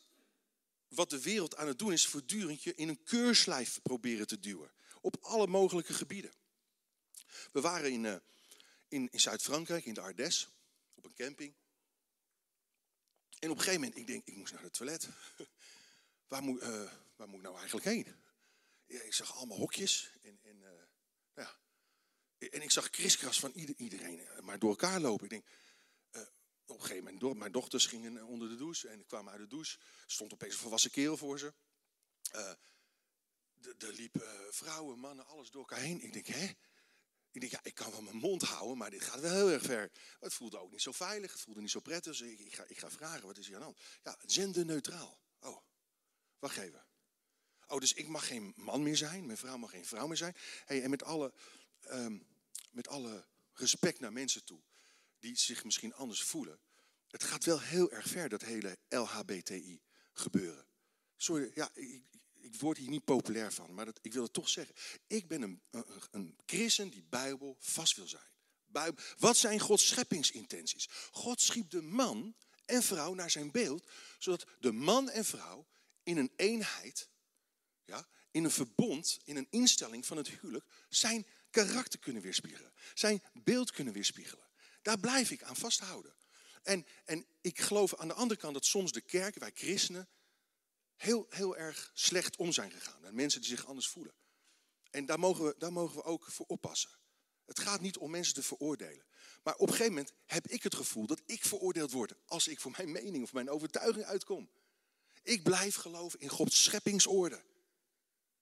wat 0.88 1.10
de 1.10 1.22
wereld 1.22 1.56
aan 1.56 1.68
het 1.68 1.80
doen 1.80 1.92
is 1.92 2.08
voortdurend 2.08 2.64
je 2.64 2.76
in 2.76 2.90
een 2.90 3.04
keurslijf 3.04 3.80
proberen 3.82 4.28
te 4.28 4.40
duwen. 4.40 4.72
Op 5.02 5.18
alle 5.22 5.48
mogelijke 5.48 5.94
gebieden. 5.94 6.34
We 7.52 7.62
waren 7.62 7.92
in, 7.92 8.04
uh, 8.04 8.16
in, 8.94 9.08
in 9.12 9.20
Zuid-Frankrijk, 9.20 9.86
in 9.86 9.94
de 9.94 10.02
Ardèche, 10.02 10.48
op 10.94 11.06
een 11.06 11.14
camping. 11.14 11.56
En 13.40 13.50
op 13.50 13.58
een 13.58 13.64
gegeven 13.64 13.82
moment, 13.82 14.00
ik 14.00 14.08
denk, 14.08 14.26
ik 14.26 14.36
moest 14.36 14.54
naar 14.54 14.64
het 14.64 14.74
toilet. 14.74 15.08
waar, 16.32 16.44
moet, 16.44 16.62
uh, 16.62 16.92
waar 17.16 17.28
moet 17.28 17.38
ik 17.38 17.44
nou 17.44 17.56
eigenlijk 17.58 17.86
heen? 17.86 18.16
Ja, 18.86 19.02
ik 19.02 19.14
zag 19.14 19.36
allemaal 19.36 19.58
hokjes. 19.58 20.12
En, 20.22 20.40
en, 20.42 20.58
uh, 20.62 20.70
ja. 21.36 21.60
en 22.38 22.62
ik 22.62 22.72
zag 22.72 22.90
kriskras 22.90 23.40
van 23.40 23.52
ieder, 23.52 23.76
iedereen 23.78 24.20
eh, 24.20 24.40
maar 24.40 24.60
door 24.60 24.70
elkaar 24.70 25.00
lopen. 25.00 25.24
Ik 25.24 25.30
denk, 25.30 25.48
op 26.66 26.80
een 26.80 26.86
gegeven 26.86 27.14
moment, 27.14 27.38
mijn 27.38 27.52
dochters 27.52 27.86
gingen 27.86 28.26
onder 28.26 28.50
de 28.50 28.56
douche 28.56 28.88
en 28.88 29.06
kwamen 29.06 29.32
uit 29.32 29.42
de 29.42 29.48
douche. 29.48 29.80
Stond 30.06 30.34
opeens 30.34 30.54
een 30.54 30.60
volwassen 30.60 30.92
kerel 30.92 31.18
voor 31.18 31.40
ze. 31.40 31.54
er 33.78 33.94
liepen 33.94 34.54
vrouwen, 34.54 35.00
mannen, 35.00 35.26
alles 35.26 35.52
door 35.52 35.62
elkaar 35.62 35.80
heen. 35.80 36.02
Ik 36.02 36.14
denk, 36.14 36.26
hè? 36.26 36.52
Ik 37.34 37.42
denk, 37.42 37.52
ja, 37.52 37.60
ik 37.64 37.76
kan 37.76 37.92
wel 37.92 38.02
mijn 38.02 38.16
mond 38.16 38.42
houden, 38.42 38.78
maar 38.78 38.90
dit 38.90 39.04
gaat 39.04 39.20
wel 39.20 39.34
heel 39.34 39.52
erg 39.52 39.64
ver. 39.64 39.92
Het 40.20 40.34
voelde 40.34 40.60
ook 40.60 40.72
niet 40.72 40.82
zo 40.82 40.92
veilig, 40.92 41.32
het 41.32 41.42
voelde 41.42 41.62
niet 41.62 41.72
zo 41.72 41.80
prettig. 41.80 42.18
Dus 42.18 42.30
ik, 42.30 42.56
ga, 42.56 42.64
ik 42.68 42.80
ga 42.80 42.90
vragen, 42.90 43.28
wat 43.28 43.38
is 43.38 43.46
hier 43.46 43.56
aan 43.56 43.62
de 43.62 43.66
hand? 43.66 43.80
Ja, 44.04 44.18
genderneutraal. 44.26 45.20
Oh, 45.40 45.58
Wacht 46.44 46.58
even. 46.58 46.86
Oh, 47.68 47.80
dus 47.80 47.94
ik 47.94 48.08
mag 48.08 48.28
geen 48.28 48.54
man 48.56 48.84
meer 48.84 48.98
zijn, 48.98 49.26
mijn 49.26 49.38
vrouw 49.38 49.58
mag 49.58 49.70
geen 49.70 49.86
vrouw 49.86 50.08
meer 50.08 50.18
zijn. 50.18 50.36
Hey, 50.66 50.84
en 50.84 50.90
met 50.90 51.04
alle, 51.04 51.34
ehm, 51.80 52.18
met 52.72 52.88
alle 52.88 53.28
respect 53.54 54.00
naar 54.00 54.14
mensen 54.14 54.44
toe, 54.44 54.62
die 55.20 55.38
zich 55.38 55.64
misschien 55.64 55.94
anders 55.94 56.24
voelen. 56.24 56.60
Het 57.08 57.24
gaat 57.24 57.44
wel 57.44 57.62
heel 57.62 57.92
erg 57.92 58.08
ver, 58.08 58.30
dat 58.30 58.42
hele 58.42 58.78
LHBTI 58.90 59.82
gebeuren. 60.14 60.68
Sorry, 61.16 61.52
ja, 61.54 61.70
ik, 61.74 62.04
ik 62.44 62.56
word 62.56 62.78
hier 62.78 62.90
niet 62.90 63.04
populair 63.04 63.54
van, 63.54 63.74
maar 63.74 63.86
dat, 63.86 64.00
ik 64.02 64.14
wil 64.14 64.24
het 64.24 64.34
toch 64.34 64.50
zeggen. 64.50 64.76
Ik 65.08 65.28
ben 65.28 65.42
een, 65.42 65.62
een, 66.12 66.38
christen 66.46 66.90
die 66.90 67.04
Bijbel 67.04 67.56
vast 67.60 67.96
wil 67.96 68.08
zijn. 68.08 68.32
Bijbel, 68.66 69.04
wat 69.18 69.38
zijn 69.38 69.60
Gods 69.60 69.88
scheppingsintenties? 69.88 70.90
God 71.12 71.42
schiep 71.42 71.70
de 71.70 71.82
man 71.82 72.36
en 72.66 72.84
vrouw 72.84 73.14
naar 73.14 73.32
zijn 73.32 73.52
beeld, 73.52 73.88
zodat 74.20 74.46
de 74.60 74.72
man 74.72 75.10
en 75.10 75.26
vrouw 75.26 75.68
in 76.04 76.18
een 76.18 76.32
eenheid, 76.36 77.10
ja, 77.86 78.08
in 78.32 78.44
een 78.44 78.52
verbond, 78.52 79.20
in 79.24 79.36
een 79.36 79.48
instelling 79.50 80.06
van 80.06 80.18
het 80.18 80.28
huwelijk, 80.28 80.66
zijn 80.90 81.26
karakter 81.50 82.00
kunnen 82.00 82.22
weerspiegelen, 82.22 82.74
zijn 82.94 83.24
beeld 83.34 83.72
kunnen 83.72 83.94
weerspiegelen. 83.94 84.48
Daar 84.82 85.00
blijf 85.00 85.32
ik 85.32 85.44
aan 85.44 85.56
vasthouden. 85.56 86.16
En, 86.64 86.86
en 87.06 87.26
ik 87.42 87.60
geloof 87.60 87.96
aan 87.96 88.08
de 88.08 88.14
andere 88.14 88.40
kant 88.40 88.54
dat 88.54 88.66
soms 88.66 88.92
de 88.92 89.02
kerk, 89.02 89.36
wij 89.36 89.52
christenen, 89.54 90.08
heel, 91.04 91.26
heel 91.30 91.58
erg 91.58 91.92
slecht 91.94 92.36
om 92.36 92.52
zijn 92.52 92.72
gegaan. 92.72 93.06
En 93.06 93.16
mensen 93.16 93.42
die 93.42 93.50
zich 93.50 93.66
anders 93.66 93.88
voelen. 93.88 94.14
En 94.90 95.06
daar 95.06 95.20
mogen, 95.20 95.46
we, 95.46 95.56
daar 95.58 95.72
mogen 95.72 95.96
we 95.96 96.04
ook 96.04 96.26
voor 96.32 96.46
oppassen. 96.46 96.90
Het 97.46 97.60
gaat 97.60 97.82
niet 97.82 97.98
om 97.98 98.12
mensen 98.12 98.34
te 98.34 98.44
veroordelen. 98.44 99.06
Maar 99.44 99.56
op 99.56 99.68
een 99.68 99.74
gegeven 99.74 99.94
moment 99.94 100.14
heb 100.26 100.48
ik 100.48 100.64
het 100.64 100.76
gevoel 100.76 101.08
dat 101.08 101.22
ik 101.26 101.46
veroordeeld 101.46 101.92
word 101.92 102.14
als 102.26 102.48
ik 102.48 102.60
voor 102.60 102.72
mijn 102.72 102.92
mening 102.92 103.24
of 103.24 103.34
mijn 103.34 103.50
overtuiging 103.50 104.06
uitkom. 104.06 104.50
Ik 105.22 105.44
blijf 105.44 105.76
geloven 105.76 106.20
in 106.20 106.30
Gods 106.30 106.64
scheppingsorde. 106.64 107.44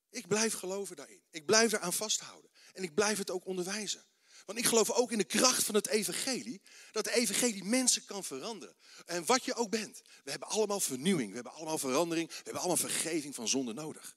Ik 0.09 0.27
blijf 0.27 0.53
geloven 0.53 0.95
daarin. 0.95 1.21
Ik 1.29 1.45
blijf 1.45 1.71
eraan 1.71 1.93
vasthouden. 1.93 2.51
En 2.73 2.83
ik 2.83 2.93
blijf 2.93 3.17
het 3.17 3.29
ook 3.29 3.45
onderwijzen. 3.45 4.03
Want 4.45 4.59
ik 4.59 4.65
geloof 4.65 4.91
ook 4.91 5.11
in 5.11 5.17
de 5.17 5.23
kracht 5.23 5.63
van 5.63 5.75
het 5.75 5.87
evangelie. 5.87 6.61
Dat 6.91 7.03
de 7.03 7.13
evangelie 7.13 7.63
mensen 7.63 8.05
kan 8.05 8.23
veranderen. 8.23 8.75
En 9.05 9.25
wat 9.25 9.45
je 9.45 9.53
ook 9.53 9.69
bent. 9.69 10.01
We 10.23 10.29
hebben 10.29 10.47
allemaal 10.47 10.79
vernieuwing. 10.79 11.29
We 11.29 11.35
hebben 11.35 11.53
allemaal 11.53 11.77
verandering. 11.77 12.29
We 12.29 12.35
hebben 12.35 12.57
allemaal 12.57 12.77
vergeving 12.77 13.35
van 13.35 13.47
zonde 13.47 13.73
nodig. 13.73 14.15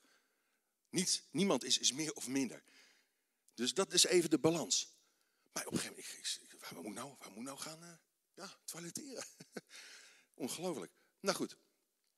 Niet, 0.91 1.23
niemand 1.31 1.65
is, 1.65 1.79
is 1.79 1.93
meer 1.93 2.13
of 2.13 2.29
minder. 2.29 2.63
Dus 3.55 3.75
dat 3.75 3.93
is 3.93 4.05
even 4.05 4.31
de 4.31 4.39
balans. 4.39 4.89
Maar 5.53 5.67
op 5.67 5.73
een 5.73 5.79
gegeven 5.79 6.43
moment, 6.49 6.71
waar, 6.71 6.83
moet 6.83 6.95
nou, 6.95 7.15
waar 7.19 7.31
moet 7.31 7.45
nou 7.45 7.59
gaan 7.59 7.83
uh, 7.83 7.89
ja, 8.35 8.57
toiletteren? 8.65 9.25
Ongelooflijk. 10.35 10.93
Nou 11.21 11.37
goed, 11.37 11.57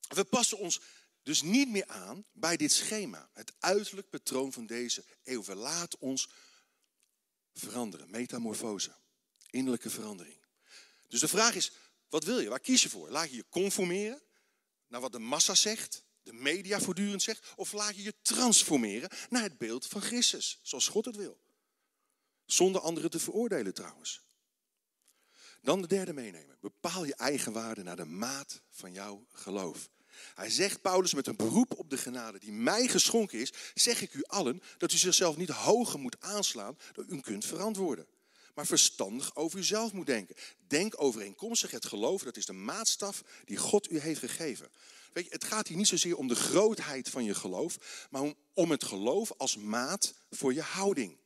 we 0.09 0.25
passen 0.25 0.59
ons 0.59 0.81
dus 1.23 1.43
niet 1.43 1.69
meer 1.69 1.87
aan 1.87 2.25
bij 2.33 2.57
dit 2.57 2.73
schema. 2.73 3.31
Het 3.33 3.53
uiterlijk 3.59 4.11
patroon 4.11 4.53
van 4.53 4.67
deze 4.67 5.05
eeuw. 5.25 5.45
We 5.45 5.55
laten 5.55 6.01
ons 6.01 6.29
veranderen. 7.59 8.11
Metamorfose. 8.11 8.97
Innerlijke 9.51 9.91
verandering. 9.91 10.39
Dus 11.09 11.21
de 11.21 11.29
vraag 11.29 11.55
is, 11.55 11.73
wat 12.09 12.25
wil 12.25 12.41
je? 12.41 12.49
Waar 12.49 12.61
kies 12.61 12.83
je 12.83 12.89
voor? 12.89 13.11
Laat 13.11 13.31
je 13.31 13.37
je 13.37 13.49
conformeren 13.49 14.23
naar 14.89 15.01
wat 15.01 15.13
de 15.13 15.19
massa 15.19 15.55
zegt, 15.55 16.05
de 16.23 16.33
media 16.33 16.81
voortdurend 16.81 17.23
zegt, 17.23 17.53
of 17.57 17.73
laat 17.73 17.97
je 17.97 18.03
je 18.03 18.15
transformeren 18.23 19.11
naar 19.29 19.43
het 19.43 19.59
beeld 19.59 19.87
van 19.87 20.01
Christus, 20.01 20.59
zoals 20.63 20.89
God 20.89 21.05
het 21.05 21.17
wil? 21.17 21.41
Zonder 22.45 22.81
anderen 22.81 23.11
te 23.11 23.19
veroordelen 23.19 23.75
trouwens. 23.75 24.25
Dan 25.63 25.81
de 25.81 25.87
derde 25.87 26.13
meenemen. 26.13 26.59
Bepaal 26.61 27.05
je 27.05 27.15
eigen 27.15 27.53
waarde 27.53 27.83
naar 27.83 27.97
de 27.97 28.05
maat 28.05 28.63
van 28.71 28.93
jouw 28.93 29.27
geloof. 29.33 29.89
Hij 30.35 30.51
zegt, 30.51 30.83
Paulus, 30.83 31.15
met 31.15 31.27
een 31.27 31.37
beroep 31.37 31.79
op 31.79 31.91
de 31.91 31.99
genade 31.99 32.39
die 32.39 32.53
mij 32.53 32.89
geschonken 32.89 33.39
is, 33.39 33.53
zeg 33.75 34.03
ik 34.03 34.15
u 34.15 34.25
allen 34.25 34.63
dat 34.79 34.93
u 34.93 34.97
zichzelf 34.97 35.37
niet 35.37 35.49
hoger 35.49 35.99
moet 35.99 36.21
aanslaan 36.21 36.79
dan 36.93 37.05
u 37.09 37.21
kunt 37.21 37.45
verantwoorden. 37.45 38.07
Maar 38.55 38.67
verstandig 38.67 39.37
over 39.37 39.59
uzelf 39.59 39.93
moet 39.93 40.07
denken. 40.07 40.37
Denk 40.67 41.03
overeenkomstig 41.03 41.71
het 41.71 41.87
geloof, 41.87 42.23
dat 42.23 42.37
is 42.37 42.47
de 42.47 42.53
maatstaf 42.53 43.23
die 43.45 43.57
God 43.57 43.91
u 43.91 43.99
heeft 43.99 44.21
gegeven. 44.21 44.69
Weet 45.13 45.25
je, 45.25 45.31
het 45.31 45.45
gaat 45.45 45.69
hier 45.69 45.77
niet 45.77 45.89
zozeer 45.89 46.17
om 46.17 46.29
de 46.29 46.35
grootheid 46.35 47.09
van 47.09 47.25
je 47.25 47.35
geloof, 47.35 48.07
maar 48.11 48.23
om, 48.23 48.35
om 48.55 48.71
het 48.71 48.85
geloof 48.85 49.33
als 49.37 49.57
maat 49.57 50.15
voor 50.31 50.55
je 50.55 50.63
houding. 50.63 51.19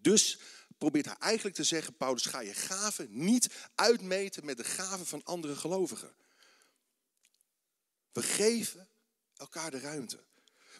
Dus 0.00 0.38
probeert 0.78 1.04
hij 1.04 1.16
eigenlijk 1.18 1.56
te 1.56 1.64
zeggen, 1.64 1.96
Paulus, 1.96 2.24
ga 2.24 2.40
je 2.40 2.54
gaven 2.54 3.08
niet 3.10 3.50
uitmeten 3.74 4.44
met 4.44 4.56
de 4.56 4.64
gaven 4.64 5.06
van 5.06 5.24
andere 5.24 5.56
gelovigen. 5.56 6.14
We 8.14 8.22
geven 8.22 8.88
elkaar 9.36 9.70
de 9.70 9.78
ruimte. 9.78 10.24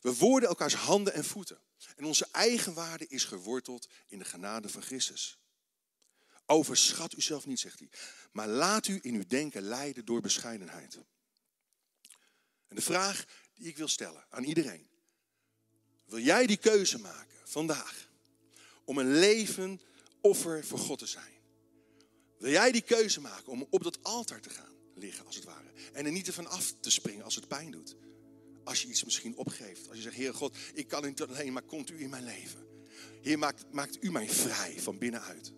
We 0.03 0.15
worden 0.15 0.49
elkaars 0.49 0.75
handen 0.75 1.13
en 1.13 1.25
voeten. 1.25 1.59
En 1.97 2.05
onze 2.05 2.29
eigen 2.33 2.75
waarde 2.75 3.07
is 3.07 3.25
geworteld 3.25 3.89
in 4.07 4.19
de 4.19 4.25
genade 4.25 4.69
van 4.69 4.83
Christus. 4.83 5.39
Overschat 6.47 7.17
uzelf 7.17 7.47
niet, 7.47 7.61
zegt 7.61 7.79
hij. 7.79 7.89
Maar 8.33 8.49
laat 8.49 8.87
u 8.87 8.99
in 9.03 9.15
uw 9.15 9.27
denken 9.27 9.63
leiden 9.63 10.05
door 10.05 10.21
bescheidenheid. 10.21 10.99
En 12.69 12.77
de 12.77 12.83
vraag 12.83 13.25
die 13.55 13.69
ik 13.69 13.77
wil 13.77 13.89
stellen 13.89 14.27
aan 14.29 14.45
iedereen. 14.45 14.89
Wil 16.05 16.19
jij 16.19 16.47
die 16.47 16.57
keuze 16.57 16.99
maken 16.99 17.37
vandaag 17.45 18.09
om 18.85 18.99
een 18.99 19.19
leven 19.19 19.81
offer 20.21 20.65
voor 20.65 20.79
God 20.79 20.99
te 20.99 21.07
zijn? 21.07 21.33
Wil 22.39 22.51
jij 22.51 22.73
die 22.73 22.83
keuze 22.83 23.21
maken 23.21 23.53
om 23.53 23.67
op 23.71 23.83
dat 23.83 24.03
altaar 24.03 24.41
te 24.41 24.51
gaan 24.51 24.74
liggen, 24.95 25.27
als 25.27 25.37
het 25.37 25.45
ware? 25.45 25.73
En 25.93 26.07
er 26.07 26.13
niet 26.13 26.27
ervan 26.27 26.47
af 26.47 26.75
te 26.81 26.91
springen 26.91 27.25
als 27.25 27.35
het 27.35 27.49
pijn 27.49 27.71
doet. 27.71 27.97
Als 28.65 28.83
je 28.83 28.89
iets 28.89 29.05
misschien 29.05 29.37
opgeeft. 29.37 29.89
Als 29.89 29.97
je 29.97 30.03
zegt, 30.03 30.17
Heer 30.17 30.35
God, 30.35 30.57
ik 30.75 30.89
kan 30.89 31.05
niet 31.05 31.23
alleen, 31.23 31.53
maar 31.53 31.63
komt 31.63 31.91
u 31.91 32.01
in 32.01 32.11
mijn 32.11 32.25
leven. 32.25 32.67
Heer, 33.23 33.39
maakt, 33.39 33.65
maakt 33.71 33.99
u 34.01 34.11
mij 34.11 34.29
vrij 34.29 34.81
van 34.81 34.99
binnenuit. 34.99 35.53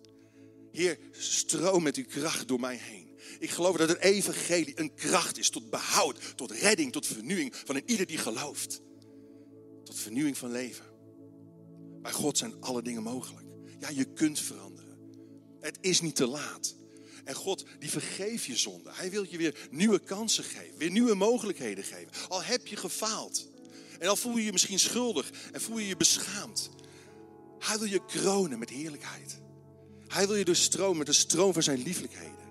Heer, 0.71 0.99
stroom 1.11 1.83
met 1.83 1.95
uw 1.95 2.05
kracht 2.05 2.47
door 2.47 2.59
mij 2.59 2.75
heen. 2.75 3.17
Ik 3.39 3.49
geloof 3.49 3.77
dat 3.77 3.89
het 3.89 3.97
evangelie 3.97 4.79
een 4.79 4.93
kracht 4.93 5.37
is 5.37 5.49
tot 5.49 5.69
behoud, 5.69 6.19
tot 6.35 6.51
redding, 6.51 6.91
tot 6.91 7.07
vernieuwing 7.07 7.55
van 7.55 7.75
een 7.75 7.83
ieder 7.85 8.05
die 8.05 8.17
gelooft. 8.17 8.81
Tot 9.83 9.99
vernieuwing 9.99 10.37
van 10.37 10.51
leven. 10.51 10.85
Bij 12.01 12.11
God 12.11 12.37
zijn 12.37 12.61
alle 12.61 12.81
dingen 12.81 13.03
mogelijk. 13.03 13.47
Ja, 13.79 13.89
je 13.89 14.13
kunt 14.13 14.39
veranderen. 14.39 14.97
Het 15.59 15.77
is 15.81 16.01
niet 16.01 16.15
te 16.15 16.27
laat. 16.27 16.75
En 17.27 17.35
God, 17.35 17.65
die 17.79 17.89
vergeeft 17.89 18.45
je 18.45 18.55
zonde. 18.55 18.89
Hij 18.93 19.09
wil 19.09 19.25
je 19.29 19.37
weer 19.37 19.67
nieuwe 19.71 19.99
kansen 19.99 20.43
geven, 20.43 20.77
weer 20.77 20.91
nieuwe 20.91 21.15
mogelijkheden 21.15 21.83
geven. 21.83 22.11
Al 22.29 22.43
heb 22.43 22.67
je 22.67 22.75
gefaald. 22.75 23.47
En 23.99 24.07
al 24.07 24.15
voel 24.15 24.37
je 24.37 24.45
je 24.45 24.51
misschien 24.51 24.79
schuldig 24.79 25.31
en 25.51 25.61
voel 25.61 25.77
je 25.77 25.87
je 25.87 25.97
beschaamd. 25.97 26.69
Hij 27.59 27.77
wil 27.77 27.87
je 27.87 28.05
kronen 28.05 28.59
met 28.59 28.69
heerlijkheid. 28.69 29.39
Hij 30.07 30.27
wil 30.27 30.35
je 30.35 30.45
doorstromen 30.45 30.97
met 30.97 31.07
de 31.07 31.13
stroom 31.13 31.53
van 31.53 31.63
zijn 31.63 31.81
lieflijkheden. 31.81 32.45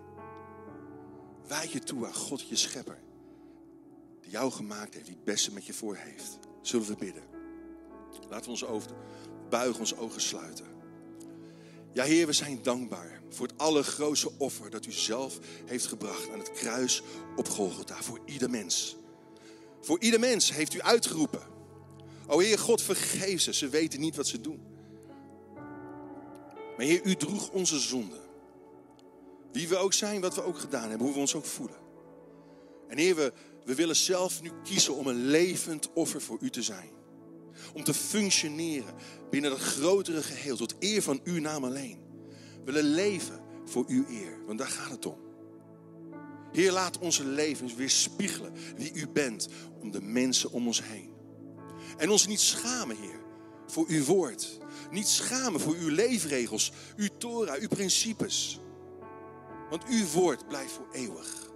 Wijd 1.46 1.70
je 1.70 1.80
toe 1.80 2.06
aan 2.06 2.14
God, 2.14 2.48
je 2.48 2.56
schepper. 2.56 2.98
Die 4.20 4.30
jou 4.30 4.52
gemaakt 4.52 4.94
heeft, 4.94 5.06
die 5.06 5.14
het 5.14 5.24
beste 5.24 5.52
met 5.52 5.66
je 5.66 5.72
voor 5.72 5.96
heeft. 5.96 6.38
Zullen 6.62 6.86
we 6.86 6.96
bidden. 6.96 7.22
Laten 8.28 8.44
we 8.44 8.50
onze 8.50 8.66
ogen 8.66 8.90
buigen, 9.50 9.80
onze 9.80 9.96
ogen 9.96 10.20
sluiten. 10.20 10.66
Ja, 11.96 12.04
Heer, 12.04 12.26
we 12.26 12.32
zijn 12.32 12.62
dankbaar 12.62 13.20
voor 13.28 13.46
het 13.46 13.58
allergrootste 13.58 14.30
offer 14.38 14.70
dat 14.70 14.86
u 14.86 14.92
zelf 14.92 15.38
heeft 15.64 15.86
gebracht 15.86 16.30
aan 16.30 16.38
het 16.38 16.52
kruis 16.52 17.02
op 17.36 17.48
Golgotha. 17.48 18.02
Voor 18.02 18.20
ieder 18.24 18.50
mens. 18.50 18.96
Voor 19.80 20.00
ieder 20.00 20.20
mens 20.20 20.52
heeft 20.52 20.74
u 20.74 20.80
uitgeroepen. 20.80 21.42
O 22.26 22.38
Heer 22.38 22.58
God, 22.58 22.82
vergeef 22.82 23.40
ze. 23.40 23.54
Ze 23.54 23.68
weten 23.68 24.00
niet 24.00 24.16
wat 24.16 24.26
ze 24.26 24.40
doen. 24.40 24.60
Maar 26.76 26.86
Heer, 26.86 27.00
u 27.04 27.14
droeg 27.14 27.50
onze 27.50 27.78
zonde. 27.78 28.20
Wie 29.52 29.68
we 29.68 29.76
ook 29.76 29.92
zijn, 29.92 30.20
wat 30.20 30.34
we 30.34 30.42
ook 30.42 30.58
gedaan 30.58 30.88
hebben, 30.88 31.06
hoe 31.06 31.14
we 31.14 31.20
ons 31.20 31.34
ook 31.34 31.46
voelen. 31.46 31.78
En 32.88 32.98
Heer, 32.98 33.14
we, 33.14 33.32
we 33.64 33.74
willen 33.74 33.96
zelf 33.96 34.42
nu 34.42 34.50
kiezen 34.64 34.94
om 34.94 35.06
een 35.06 35.26
levend 35.26 35.92
offer 35.92 36.22
voor 36.22 36.38
u 36.40 36.50
te 36.50 36.62
zijn. 36.62 36.90
Om 37.74 37.84
te 37.84 37.94
functioneren 37.94 38.94
binnen 39.30 39.50
dat 39.50 39.60
grotere 39.60 40.22
geheel, 40.22 40.56
tot 40.56 40.74
eer 40.78 41.02
van 41.02 41.20
uw 41.24 41.40
naam 41.40 41.64
alleen. 41.64 41.98
We 42.64 42.72
willen 42.72 42.94
leven 42.94 43.40
voor 43.64 43.84
uw 43.86 44.04
eer, 44.08 44.44
want 44.46 44.58
daar 44.58 44.68
gaat 44.68 44.90
het 44.90 45.06
om. 45.06 45.24
Heer, 46.52 46.72
laat 46.72 46.98
onze 46.98 47.24
levens 47.24 47.74
weer 47.74 47.90
spiegelen 47.90 48.52
wie 48.76 48.92
u 48.92 49.08
bent 49.08 49.48
om 49.80 49.90
de 49.90 50.02
mensen 50.02 50.50
om 50.50 50.66
ons 50.66 50.82
heen. 50.82 51.10
En 51.96 52.10
ons 52.10 52.26
niet 52.26 52.40
schamen, 52.40 52.96
Heer, 52.96 53.20
voor 53.66 53.84
uw 53.88 54.04
woord. 54.04 54.58
Niet 54.90 55.06
schamen 55.06 55.60
voor 55.60 55.74
uw 55.74 55.88
leefregels, 55.88 56.72
uw 56.96 57.08
Torah, 57.18 57.60
uw 57.60 57.68
principes. 57.68 58.60
Want 59.70 59.84
uw 59.84 60.06
woord 60.06 60.48
blijft 60.48 60.72
voor 60.72 60.88
eeuwig. 60.92 61.50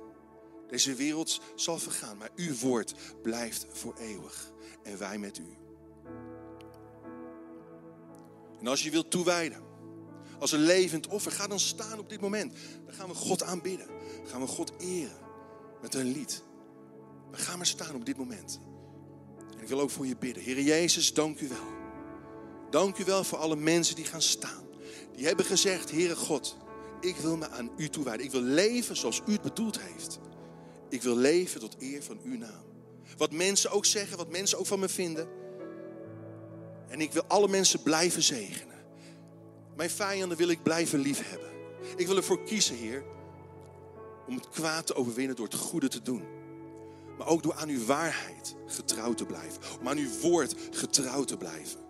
Deze 0.69 0.95
wereld 0.95 1.41
zal 1.55 1.79
vergaan, 1.79 2.17
maar 2.17 2.31
uw 2.37 2.55
woord 2.55 2.95
blijft 3.23 3.67
voor 3.71 3.95
eeuwig. 3.99 4.53
En 4.83 4.99
wij 4.99 5.19
met 5.19 5.39
u. 5.39 5.60
En 8.61 8.67
als 8.67 8.83
je 8.83 8.91
wilt 8.91 9.11
toewijden, 9.11 9.63
als 10.39 10.53
een 10.53 10.61
levend 10.61 11.07
offer, 11.07 11.33
ga 11.33 11.47
dan 11.47 11.61
staan 11.61 11.99
op 11.99 12.09
dit 12.09 12.21
moment. 12.21 12.55
Dan 12.85 12.95
gaan 12.95 13.09
we 13.09 13.15
God 13.15 13.43
aanbidden. 13.43 13.87
Gaan 14.25 14.41
we 14.41 14.47
God 14.47 14.73
eren 14.79 15.19
met 15.83 15.95
een 15.95 16.13
lied. 16.13 16.43
We 17.31 17.37
gaan 17.37 17.57
maar 17.57 17.67
staan 17.67 17.95
op 17.95 18.07
dit 18.07 18.17
moment. 18.17 18.61
En 19.57 19.63
ik 19.63 19.69
wil 19.69 19.81
ook 19.81 19.91
voor 19.91 20.07
je 20.07 20.17
bidden. 20.17 20.43
Heer 20.43 20.61
Jezus, 20.61 21.15
dank 21.15 21.41
u 21.41 21.49
wel. 21.49 21.79
Dank 22.71 22.99
u 22.99 23.05
wel 23.05 23.25
voor 23.25 23.39
alle 23.39 23.57
mensen 23.57 23.95
die 23.95 24.05
gaan 24.05 24.23
staan. 24.23 24.69
Die 25.15 25.27
hebben 25.27 25.45
gezegd, 25.45 25.91
Heere 25.91 26.17
God, 26.17 26.57
ik 27.01 27.17
wil 27.17 27.37
me 27.37 27.49
aan 27.49 27.71
u 27.77 27.89
toewijden. 27.89 28.27
Ik 28.27 28.33
wil 28.33 28.43
leven 28.43 28.97
zoals 28.97 29.23
u 29.27 29.33
het 29.33 29.43
bedoeld 29.43 29.81
heeft. 29.81 30.19
Ik 30.89 31.03
wil 31.03 31.17
leven 31.17 31.61
tot 31.61 31.77
eer 31.79 32.03
van 32.03 32.21
uw 32.25 32.37
naam. 32.37 32.65
Wat 33.17 33.33
mensen 33.33 33.71
ook 33.71 33.85
zeggen, 33.85 34.17
wat 34.17 34.31
mensen 34.31 34.59
ook 34.59 34.67
van 34.67 34.81
me 34.81 34.89
vinden. 34.89 35.29
En 36.91 37.01
ik 37.01 37.13
wil 37.13 37.25
alle 37.29 37.49
mensen 37.49 37.83
blijven 37.83 38.23
zegenen. 38.23 38.79
Mijn 39.77 39.91
vijanden 39.91 40.39
wil 40.39 40.49
ik 40.49 40.63
blijven 40.63 40.99
liefhebben. 40.99 41.51
Ik 41.97 42.07
wil 42.07 42.17
ervoor 42.17 42.43
kiezen, 42.43 42.77
Heer, 42.77 43.05
om 44.27 44.35
het 44.35 44.49
kwaad 44.49 44.87
te 44.87 44.95
overwinnen 44.95 45.37
door 45.37 45.45
het 45.45 45.55
goede 45.55 45.89
te 45.89 46.03
doen. 46.03 46.25
Maar 47.19 47.27
ook 47.27 47.43
door 47.43 47.55
aan 47.55 47.69
uw 47.69 47.85
waarheid 47.85 48.55
getrouw 48.67 49.15
te 49.15 49.27
blijven. 49.27 49.63
Om 49.81 49.89
aan 49.89 49.97
uw 49.97 50.19
woord 50.21 50.55
getrouw 50.71 51.25
te 51.25 51.37
blijven. 51.37 51.81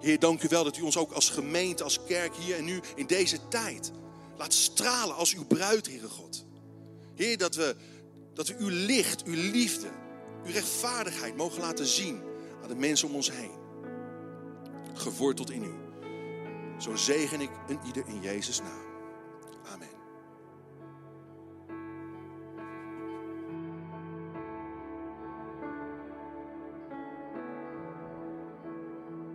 Heer, 0.00 0.18
dank 0.18 0.42
u 0.42 0.48
wel 0.48 0.64
dat 0.64 0.76
u 0.76 0.82
ons 0.82 0.96
ook 0.96 1.12
als 1.12 1.30
gemeente, 1.30 1.82
als 1.82 2.04
kerk 2.04 2.34
hier 2.34 2.56
en 2.56 2.64
nu 2.64 2.80
in 2.94 3.06
deze 3.06 3.48
tijd 3.48 3.90
laat 4.36 4.52
stralen 4.52 5.16
als 5.16 5.34
uw 5.34 5.44
bruid, 5.44 5.86
Heere 5.86 6.08
God. 6.08 6.44
Heer, 7.14 7.38
dat 7.38 7.54
we, 7.54 7.76
dat 8.34 8.48
we 8.48 8.56
uw 8.58 8.68
licht, 8.68 9.22
uw 9.24 9.50
liefde, 9.50 9.88
uw 10.44 10.52
rechtvaardigheid 10.52 11.36
mogen 11.36 11.60
laten 11.60 11.86
zien 11.86 12.29
de 12.70 12.76
mensen 12.76 13.08
om 13.08 13.14
ons 13.14 13.30
heen. 13.30 13.50
Geworteld 14.94 15.50
in 15.50 15.62
u. 15.62 15.74
Zo 16.78 16.96
zegen 16.96 17.40
ik 17.40 17.50
een 17.68 17.78
ieder 17.86 18.06
in 18.06 18.20
Jezus' 18.20 18.60
naam. 18.60 18.89